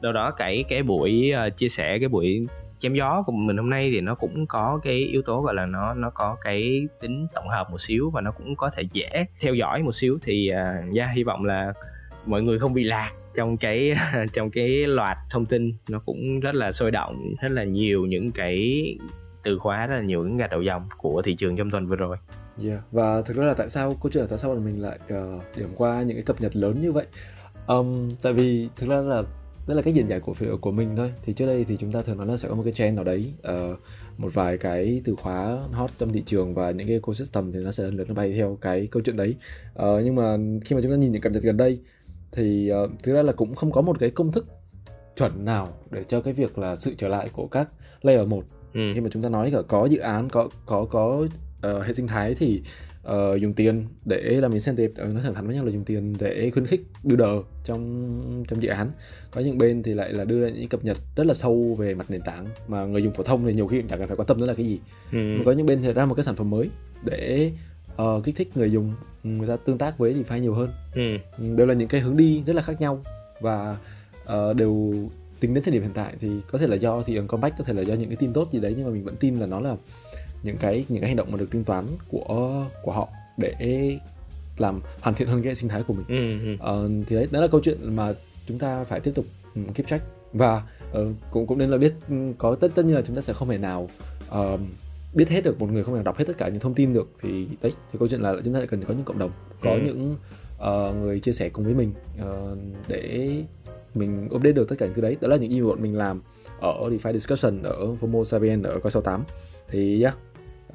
đâu 0.01 0.13
đó 0.13 0.31
cái 0.31 0.65
cái 0.69 0.83
buổi 0.83 1.33
uh, 1.47 1.57
chia 1.57 1.69
sẻ 1.69 1.99
cái 1.99 2.09
buổi 2.09 2.47
chém 2.79 2.95
gió 2.95 3.23
của 3.27 3.33
mình 3.33 3.57
hôm 3.57 3.71
nay 3.71 3.91
thì 3.91 4.01
nó 4.01 4.15
cũng 4.15 4.47
có 4.47 4.81
cái 4.83 4.95
yếu 4.95 5.23
tố 5.23 5.41
gọi 5.41 5.55
là 5.55 5.67
nó 5.67 5.95
nó 5.95 6.11
có 6.11 6.37
cái 6.41 6.89
tính 7.01 7.27
tổng 7.35 7.49
hợp 7.49 7.71
một 7.71 7.81
xíu 7.81 8.11
và 8.11 8.21
nó 8.21 8.31
cũng 8.31 8.57
có 8.57 8.71
thể 8.71 8.83
dễ 8.93 9.25
theo 9.41 9.55
dõi 9.55 9.83
một 9.83 9.95
xíu. 9.95 10.19
Thì 10.23 10.51
uh, 10.53 10.97
yeah, 10.97 11.11
hy 11.15 11.25
vọng 11.25 11.45
là 11.45 11.73
mọi 12.27 12.43
người 12.43 12.59
không 12.59 12.75
bị 12.75 12.85
lạc 12.85 13.13
trong 13.35 13.57
cái 13.57 13.95
trong 14.33 14.51
cái 14.51 14.69
loạt 14.87 15.17
thông 15.31 15.47
tin. 15.47 15.75
Nó 15.89 15.99
cũng 15.99 16.41
rất 16.41 16.55
là 16.55 16.73
sôi 16.73 16.91
động 16.91 17.35
rất 17.41 17.53
là 17.53 17.65
nhiều 17.65 18.07
những 18.07 18.31
cái 18.33 18.87
từ 19.43 19.59
khóa 19.59 19.87
rất 19.87 19.97
là 19.97 20.03
nhiều 20.03 20.25
những 20.25 20.37
gạch 20.37 20.51
đầu 20.51 20.63
dòng 20.63 20.89
của 20.97 21.23
thị 21.23 21.35
trường 21.35 21.57
trong 21.57 21.71
tuần 21.71 21.87
vừa 21.87 21.97
rồi. 21.97 22.17
Yeah. 22.63 22.81
Và 22.93 23.23
thực 23.23 23.37
ra 23.37 23.45
là 23.45 23.55
tại 23.55 23.69
sao 23.69 23.97
câu 24.03 24.13
chuyện 24.13 24.23
là 24.23 24.29
tại 24.29 24.39
sao 24.39 24.55
là 24.55 24.61
mình 24.61 24.83
lại 24.83 24.99
uh, 25.15 25.43
điểm 25.57 25.69
qua 25.77 26.03
những 26.03 26.17
cái 26.17 26.23
cập 26.23 26.41
nhật 26.41 26.57
lớn 26.57 26.81
như 26.81 26.93
vậy? 26.93 27.07
Um, 27.67 28.11
tại 28.23 28.33
vì 28.33 28.69
thực 28.77 28.89
ra 28.89 28.97
là 28.97 29.23
đây 29.67 29.77
là 29.77 29.83
cách 29.83 29.95
diễn 29.95 30.07
giải 30.07 30.21
cổ 30.21 30.33
phiếu 30.33 30.57
của 30.57 30.71
mình 30.71 30.97
thôi 30.97 31.13
thì 31.25 31.33
trước 31.33 31.47
đây 31.47 31.65
thì 31.69 31.77
chúng 31.77 31.93
ta 31.93 32.03
thường 32.03 32.17
nói 32.17 32.27
là 32.27 32.37
sẽ 32.37 32.49
có 32.49 32.55
một 32.55 32.63
cái 32.65 32.73
trend 32.73 32.97
nào 32.97 33.05
đấy 33.05 33.33
uh, 33.49 33.79
một 34.19 34.35
vài 34.35 34.59
cái 34.59 35.03
từ 35.05 35.15
khóa 35.15 35.59
hot 35.73 35.91
trong 35.99 36.13
thị 36.13 36.23
trường 36.27 36.55
và 36.55 36.71
những 36.71 36.87
cái 36.87 36.97
ecosystem 36.97 37.53
thì 37.53 37.59
nó 37.59 37.71
sẽ 37.71 37.85
lần 37.85 37.97
lượt 37.97 38.09
nó 38.09 38.15
bay 38.15 38.33
theo 38.33 38.59
cái 38.61 38.89
câu 38.91 39.03
chuyện 39.05 39.17
đấy 39.17 39.35
uh, 39.79 40.05
nhưng 40.05 40.15
mà 40.15 40.37
khi 40.65 40.77
mà 40.77 40.83
chúng 40.83 40.91
ta 40.91 40.97
nhìn 40.97 41.13
những 41.13 41.23
cập 41.23 41.33
nhật 41.33 41.43
gần 41.43 41.57
đây 41.57 41.81
thì 42.33 42.73
uh, 42.85 42.91
thực 43.03 43.13
ra 43.15 43.23
là 43.23 43.33
cũng 43.33 43.55
không 43.55 43.73
có 43.73 43.81
một 43.81 43.99
cái 44.01 44.11
công 44.11 44.33
thức 44.33 44.47
chuẩn 45.17 45.45
nào 45.45 45.69
để 45.91 46.05
cho 46.05 46.21
cái 46.21 46.33
việc 46.33 46.59
là 46.59 46.77
sự 46.77 46.95
trở 46.99 47.09
lại 47.09 47.29
của 47.33 47.47
các 47.47 47.69
layer 48.03 48.29
1 48.29 48.45
ừ. 48.75 48.81
khi 48.95 49.01
mà 49.01 49.09
chúng 49.13 49.23
ta 49.23 49.29
nói 49.29 49.51
cả 49.51 49.59
có 49.69 49.87
dự 49.87 49.99
án 49.99 50.29
có 50.31 50.49
có 50.67 50.87
có 50.91 51.27
uh, 51.67 51.85
hệ 51.87 51.93
sinh 51.93 52.07
thái 52.07 52.35
thì 52.35 52.63
uh, 53.09 53.41
dùng 53.41 53.53
tiền 53.53 53.87
để 54.05 54.21
làm 54.21 54.53
incentive 54.53 55.05
uh, 55.05 55.15
nó 55.15 55.21
thẳng 55.21 55.35
thắn 55.35 55.47
với 55.47 55.55
nhau 55.55 55.65
là 55.65 55.73
dùng 55.73 55.85
tiền 55.85 56.17
để 56.19 56.51
khuyến 56.51 56.67
khích 56.67 56.87
builder 57.03 57.37
trong 57.65 58.45
trong 58.49 58.63
dự 58.63 58.69
án 58.69 58.91
có 59.31 59.41
những 59.41 59.59
bên 59.59 59.83
thì 59.83 59.95
lại 59.95 60.13
là 60.13 60.25
đưa 60.25 60.45
ra 60.45 60.49
những 60.49 60.69
cập 60.69 60.85
nhật 60.85 60.97
rất 61.17 61.27
là 61.27 61.35
sâu 61.35 61.77
về 61.79 61.95
mặt 61.95 62.11
nền 62.11 62.23
tảng 62.23 62.47
mà 62.69 62.85
người 62.85 63.03
dùng 63.03 63.13
phổ 63.13 63.23
thông 63.23 63.47
thì 63.47 63.53
nhiều 63.53 63.67
khi 63.67 63.81
cũng 63.81 63.89
chẳng 63.89 63.99
cần 63.99 64.09
phải 64.09 64.17
quan 64.17 64.27
tâm 64.27 64.41
đó 64.41 64.47
là 64.47 64.55
cái 64.55 64.67
gì 64.67 64.79
ừ. 65.13 65.19
mà 65.19 65.43
có 65.45 65.53
những 65.53 65.67
bên 65.67 65.83
thì 65.83 65.93
ra 65.93 66.07
một 66.07 66.15
cái 66.15 66.25
sản 66.25 66.37
phẩm 66.37 66.51
mới 66.51 66.71
để 67.05 67.53
uh, 68.03 68.25
kích 68.25 68.37
thích 68.37 68.57
người 68.57 68.73
dùng 68.73 68.95
người 69.23 69.49
ta 69.49 69.57
tương 69.57 69.79
tác 69.79 69.99
với 69.99 70.15
DeFi 70.15 70.39
nhiều 70.39 70.55
hơn 70.55 70.71
ừ. 70.95 71.17
đều 71.57 71.67
là 71.67 71.75
những 71.75 71.89
cái 71.89 72.01
hướng 72.01 72.17
đi 72.17 72.43
rất 72.47 72.57
là 72.57 72.63
khác 72.63 72.81
nhau 72.81 73.03
và 73.41 73.77
uh, 74.23 74.57
đều 74.57 74.95
tính 75.41 75.55
đến 75.55 75.65
thời 75.65 75.73
điểm 75.73 75.83
hiện 75.83 75.93
tại 75.95 76.15
thì 76.21 76.31
có 76.51 76.59
thể 76.59 76.67
là 76.67 76.77
do 76.77 77.03
thị 77.03 77.15
trường 77.15 77.27
compact 77.27 77.59
có 77.59 77.65
thể 77.65 77.73
là 77.73 77.83
do 77.83 77.95
những 77.95 78.09
cái 78.09 78.17
tin 78.17 78.33
tốt 78.33 78.49
gì 78.53 78.61
đấy 78.61 78.75
nhưng 78.77 78.87
mà 78.87 78.93
mình 78.93 79.05
vẫn 79.05 79.17
tin 79.17 79.37
là 79.37 79.47
nó 79.47 79.61
là 79.61 79.77
những 80.43 80.57
cái 80.57 80.85
những 80.89 81.01
cái 81.01 81.09
hành 81.09 81.17
động 81.17 81.31
mà 81.31 81.39
được 81.39 81.51
tính 81.51 81.65
toán 81.65 81.87
của 82.09 82.67
của 82.83 82.93
họ 82.93 83.09
để 83.37 83.99
làm 84.59 84.81
hoàn 85.01 85.17
thiện 85.17 85.29
hơn 85.29 85.43
cái 85.43 85.55
sinh 85.55 85.69
thái 85.69 85.83
của 85.83 85.95
mình. 85.95 86.05
Ừ, 86.09 86.47
ừ. 86.47 86.53
Uh, 86.55 87.07
thì 87.07 87.17
đấy 87.17 87.29
đó 87.31 87.41
là 87.41 87.47
câu 87.47 87.61
chuyện 87.65 87.97
mà 87.97 88.15
chúng 88.47 88.59
ta 88.59 88.85
phải 88.85 89.01
tiếp 89.01 89.13
tục 89.15 89.25
um, 89.55 89.67
keep 89.67 89.87
track. 89.87 90.05
Và 90.33 90.63
uh, 90.91 91.09
cũng 91.31 91.47
cũng 91.47 91.59
nên 91.59 91.71
là 91.71 91.79
biết 91.79 91.93
um, 92.09 92.33
có 92.33 92.55
tất 92.55 92.69
tất 92.75 92.85
nhiên 92.85 92.97
là 92.97 93.03
chúng 93.07 93.17
ta 93.17 93.23
sẽ 93.23 93.33
không 93.33 93.49
thể 93.49 93.59
nào 93.59 93.89
uh, 94.31 94.61
biết 95.15 95.29
hết 95.29 95.45
được 95.45 95.61
một 95.61 95.71
người 95.73 95.85
không 95.85 95.97
thể 95.97 96.03
đọc 96.03 96.19
hết 96.19 96.25
tất 96.25 96.39
cả 96.39 96.49
những 96.49 96.61
thông 96.61 96.75
tin 96.75 96.93
được. 96.93 97.09
Thì 97.23 97.47
đấy 97.63 97.73
thì 97.93 97.99
câu 97.99 98.09
chuyện 98.09 98.21
là 98.21 98.35
chúng 98.45 98.55
ta 98.55 98.59
lại 98.59 98.69
cần 98.69 98.85
có 98.85 98.95
những 98.95 99.05
cộng 99.05 99.19
đồng 99.19 99.31
có 99.61 99.71
ừ. 99.71 99.81
những 99.85 100.17
uh, 100.57 100.97
người 101.03 101.21
chia 101.21 101.33
sẻ 101.33 101.49
cùng 101.49 101.65
với 101.65 101.75
mình 101.75 101.93
uh, 102.23 102.59
để 102.89 103.31
mình 103.95 104.29
update 104.35 104.53
được 104.53 104.69
tất 104.69 104.77
cả 104.79 104.87
những 104.87 104.95
thứ 104.95 105.03
đấy. 105.03 105.17
Đó 105.21 105.29
là 105.29 105.37
những 105.37 105.51
gì 105.51 105.63
bọn 105.63 105.83
mình 105.83 105.97
làm 105.97 106.23
ở 106.61 106.91
DeFi 106.91 107.13
Discussion 107.13 107.63
ở 107.63 107.97
Fomo 108.01 108.25
Savien 108.25 108.63
ở 108.63 108.79
coi 108.79 108.91
68 108.91 109.23
thì 109.69 110.03
yeah 110.03 110.17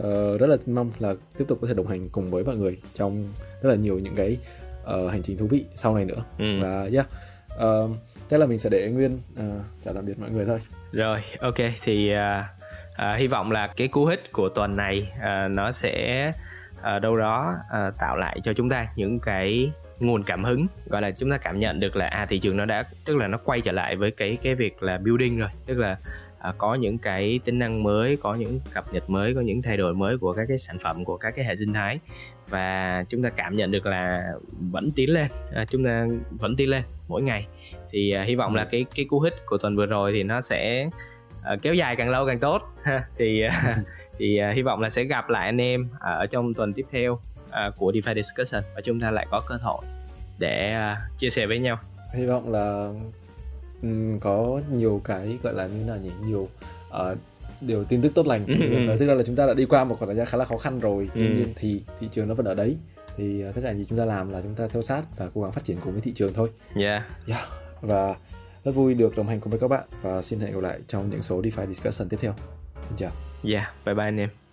uh, 0.03 0.39
rất 0.39 0.47
là 0.47 0.57
mong 0.65 0.91
là 0.99 1.13
tiếp 1.37 1.45
tục 1.47 1.57
có 1.61 1.67
thể 1.67 1.73
đồng 1.73 1.87
hành 1.87 2.09
cùng 2.09 2.29
với 2.29 2.43
mọi 2.43 2.55
người 2.55 2.77
trong 2.93 3.27
rất 3.61 3.69
là 3.69 3.75
nhiều 3.75 3.99
những 3.99 4.15
cái 4.15 4.37
uh, 4.83 5.11
hành 5.11 5.23
trình 5.23 5.37
thú 5.37 5.47
vị 5.47 5.65
sau 5.75 5.95
này 5.95 6.05
nữa. 6.05 6.23
Ừ. 6.39 6.61
và 6.61 6.89
yeah 6.93 7.07
uh, 7.57 7.91
chắc 8.29 8.39
là 8.39 8.45
mình 8.45 8.57
sẽ 8.57 8.69
để 8.69 8.91
nguyên 8.91 9.15
uh, 9.15 9.63
chào 9.83 9.93
tạm 9.93 10.05
biệt 10.05 10.19
mọi 10.19 10.29
người 10.29 10.45
thôi. 10.45 10.61
Rồi 10.91 11.23
ok 11.39 11.55
thì 11.83 12.11
uh, 12.13 12.43
uh, 12.91 13.19
hy 13.19 13.27
vọng 13.27 13.51
là 13.51 13.67
cái 13.67 13.87
cú 13.87 14.05
hích 14.05 14.31
của 14.31 14.49
tuần 14.49 14.75
này 14.75 15.11
uh, 15.17 15.51
nó 15.51 15.71
sẽ 15.71 16.31
uh, 16.79 17.01
đâu 17.01 17.17
đó 17.17 17.55
uh, 17.67 17.97
tạo 17.99 18.17
lại 18.17 18.39
cho 18.43 18.53
chúng 18.53 18.69
ta 18.69 18.87
những 18.95 19.19
cái 19.19 19.71
nguồn 19.99 20.23
cảm 20.23 20.43
hứng 20.43 20.65
gọi 20.89 21.01
là 21.01 21.11
chúng 21.11 21.31
ta 21.31 21.37
cảm 21.37 21.59
nhận 21.59 21.79
được 21.79 21.95
là 21.95 22.07
à 22.07 22.25
thị 22.25 22.39
trường 22.39 22.57
nó 22.57 22.65
đã 22.65 22.83
tức 23.05 23.17
là 23.17 23.27
nó 23.27 23.37
quay 23.37 23.61
trở 23.61 23.71
lại 23.71 23.95
với 23.95 24.11
cái 24.11 24.37
cái 24.43 24.55
việc 24.55 24.83
là 24.83 24.97
building 24.97 25.37
rồi. 25.37 25.49
Tức 25.65 25.77
là 25.77 25.97
à, 26.39 26.53
có 26.57 26.75
những 26.75 26.97
cái 26.97 27.39
tính 27.45 27.59
năng 27.59 27.83
mới 27.83 28.17
có 28.17 28.33
những 28.33 28.59
cập 28.73 28.93
nhật 28.93 29.09
mới 29.09 29.35
có 29.35 29.41
những 29.41 29.61
thay 29.61 29.77
đổi 29.77 29.93
mới 29.93 30.17
của 30.17 30.33
các 30.33 30.45
cái 30.47 30.57
sản 30.57 30.77
phẩm 30.79 31.05
của 31.05 31.17
các 31.17 31.35
cái 31.35 31.45
hệ 31.45 31.55
sinh 31.55 31.73
thái. 31.73 31.99
Và 32.49 33.03
chúng 33.09 33.23
ta 33.23 33.29
cảm 33.29 33.55
nhận 33.55 33.71
được 33.71 33.85
là 33.85 34.31
vẫn 34.71 34.91
tiến 34.91 35.13
lên 35.13 35.27
à, 35.53 35.65
chúng 35.65 35.85
ta 35.85 36.07
vẫn 36.31 36.55
tiến 36.55 36.69
lên 36.69 36.83
mỗi 37.07 37.21
ngày. 37.21 37.47
Thì 37.89 38.11
à, 38.11 38.23
hy 38.23 38.35
vọng 38.35 38.55
là 38.55 38.65
cái 38.65 38.85
cái 38.95 39.05
cú 39.05 39.19
hích 39.19 39.45
của 39.45 39.57
tuần 39.57 39.75
vừa 39.75 39.85
rồi 39.85 40.11
thì 40.11 40.23
nó 40.23 40.41
sẽ 40.41 40.89
à, 41.43 41.55
kéo 41.61 41.73
dài 41.73 41.95
càng 41.95 42.09
lâu 42.09 42.27
càng 42.27 42.39
tốt 42.39 42.61
ha. 42.83 43.05
Thì 43.17 43.41
à, 43.41 43.77
thì 44.17 44.37
à, 44.37 44.51
hy 44.51 44.61
vọng 44.61 44.81
là 44.81 44.89
sẽ 44.89 45.03
gặp 45.03 45.29
lại 45.29 45.45
anh 45.45 45.61
em 45.61 45.89
à, 45.99 46.11
ở 46.11 46.25
trong 46.25 46.53
tuần 46.53 46.73
tiếp 46.73 46.85
theo 46.91 47.19
à, 47.51 47.69
của 47.77 47.91
DeFi 47.91 48.15
Discussion. 48.15 48.63
Và 48.75 48.81
chúng 48.81 48.99
ta 48.99 49.11
lại 49.11 49.27
có 49.31 49.41
cơ 49.47 49.55
hội 49.61 49.85
để 50.39 50.71
à, 50.73 50.97
chia 51.17 51.29
sẻ 51.29 51.45
với 51.45 51.59
nhau. 51.59 51.77
Hy 52.13 52.25
vọng 52.25 52.51
là 52.51 52.91
um, 53.81 54.19
có 54.19 54.61
nhiều 54.71 55.01
cái 55.03 55.37
gọi 55.43 55.53
là 55.53 55.67
như 55.67 55.85
nào 55.85 55.97
nhỉ? 55.97 56.11
Nhiều 56.25 56.47
uh, 56.89 57.17
điều 57.61 57.83
tin 57.83 58.01
tức 58.01 58.11
tốt 58.15 58.27
lành. 58.27 58.45
Ừ, 58.45 58.55
ừ. 58.87 58.97
tức 58.99 59.05
là 59.05 59.23
chúng 59.23 59.35
ta 59.35 59.45
đã 59.45 59.53
đi 59.53 59.65
qua 59.65 59.83
một 59.83 59.95
khoảng 59.99 60.09
thời 60.09 60.15
gian 60.15 60.25
khá 60.25 60.37
là 60.37 60.45
khó 60.45 60.57
khăn 60.57 60.79
rồi. 60.79 61.09
Tuy 61.15 61.27
ừ. 61.27 61.33
nhiên 61.33 61.53
thì 61.55 61.81
thị 61.99 62.07
trường 62.11 62.27
nó 62.27 62.33
vẫn 62.33 62.45
ở 62.45 62.53
đấy. 62.53 62.77
Thì 63.17 63.43
tất 63.55 63.61
cả 63.63 63.73
gì 63.73 63.85
chúng 63.89 63.97
ta 63.97 64.05
làm 64.05 64.31
là 64.31 64.41
chúng 64.41 64.55
ta 64.55 64.67
theo 64.67 64.81
sát 64.81 65.03
và 65.17 65.29
cố 65.33 65.41
gắng 65.41 65.51
phát 65.51 65.63
triển 65.63 65.77
cùng 65.83 65.93
với 65.93 66.01
thị 66.01 66.11
trường 66.15 66.33
thôi. 66.33 66.49
Yeah, 66.75 67.03
yeah. 67.27 67.47
và 67.81 68.15
rất 68.63 68.71
vui 68.71 68.93
được 68.93 69.17
đồng 69.17 69.27
hành 69.27 69.39
cùng 69.39 69.51
với 69.51 69.59
các 69.59 69.67
bạn. 69.67 69.83
Và 70.01 70.21
xin 70.21 70.39
hẹn 70.39 70.53
gặp 70.53 70.61
lại 70.61 70.79
trong 70.87 71.09
những 71.09 71.21
số 71.21 71.41
DeFi 71.41 71.67
discussion 71.67 72.09
tiếp 72.09 72.17
theo. 72.21 72.33
Xin 72.87 72.97
chào. 72.97 73.11
Yeah 73.43 73.67
bye 73.85 73.95
bye 73.95 74.05
anh 74.05 74.17
em 74.17 74.46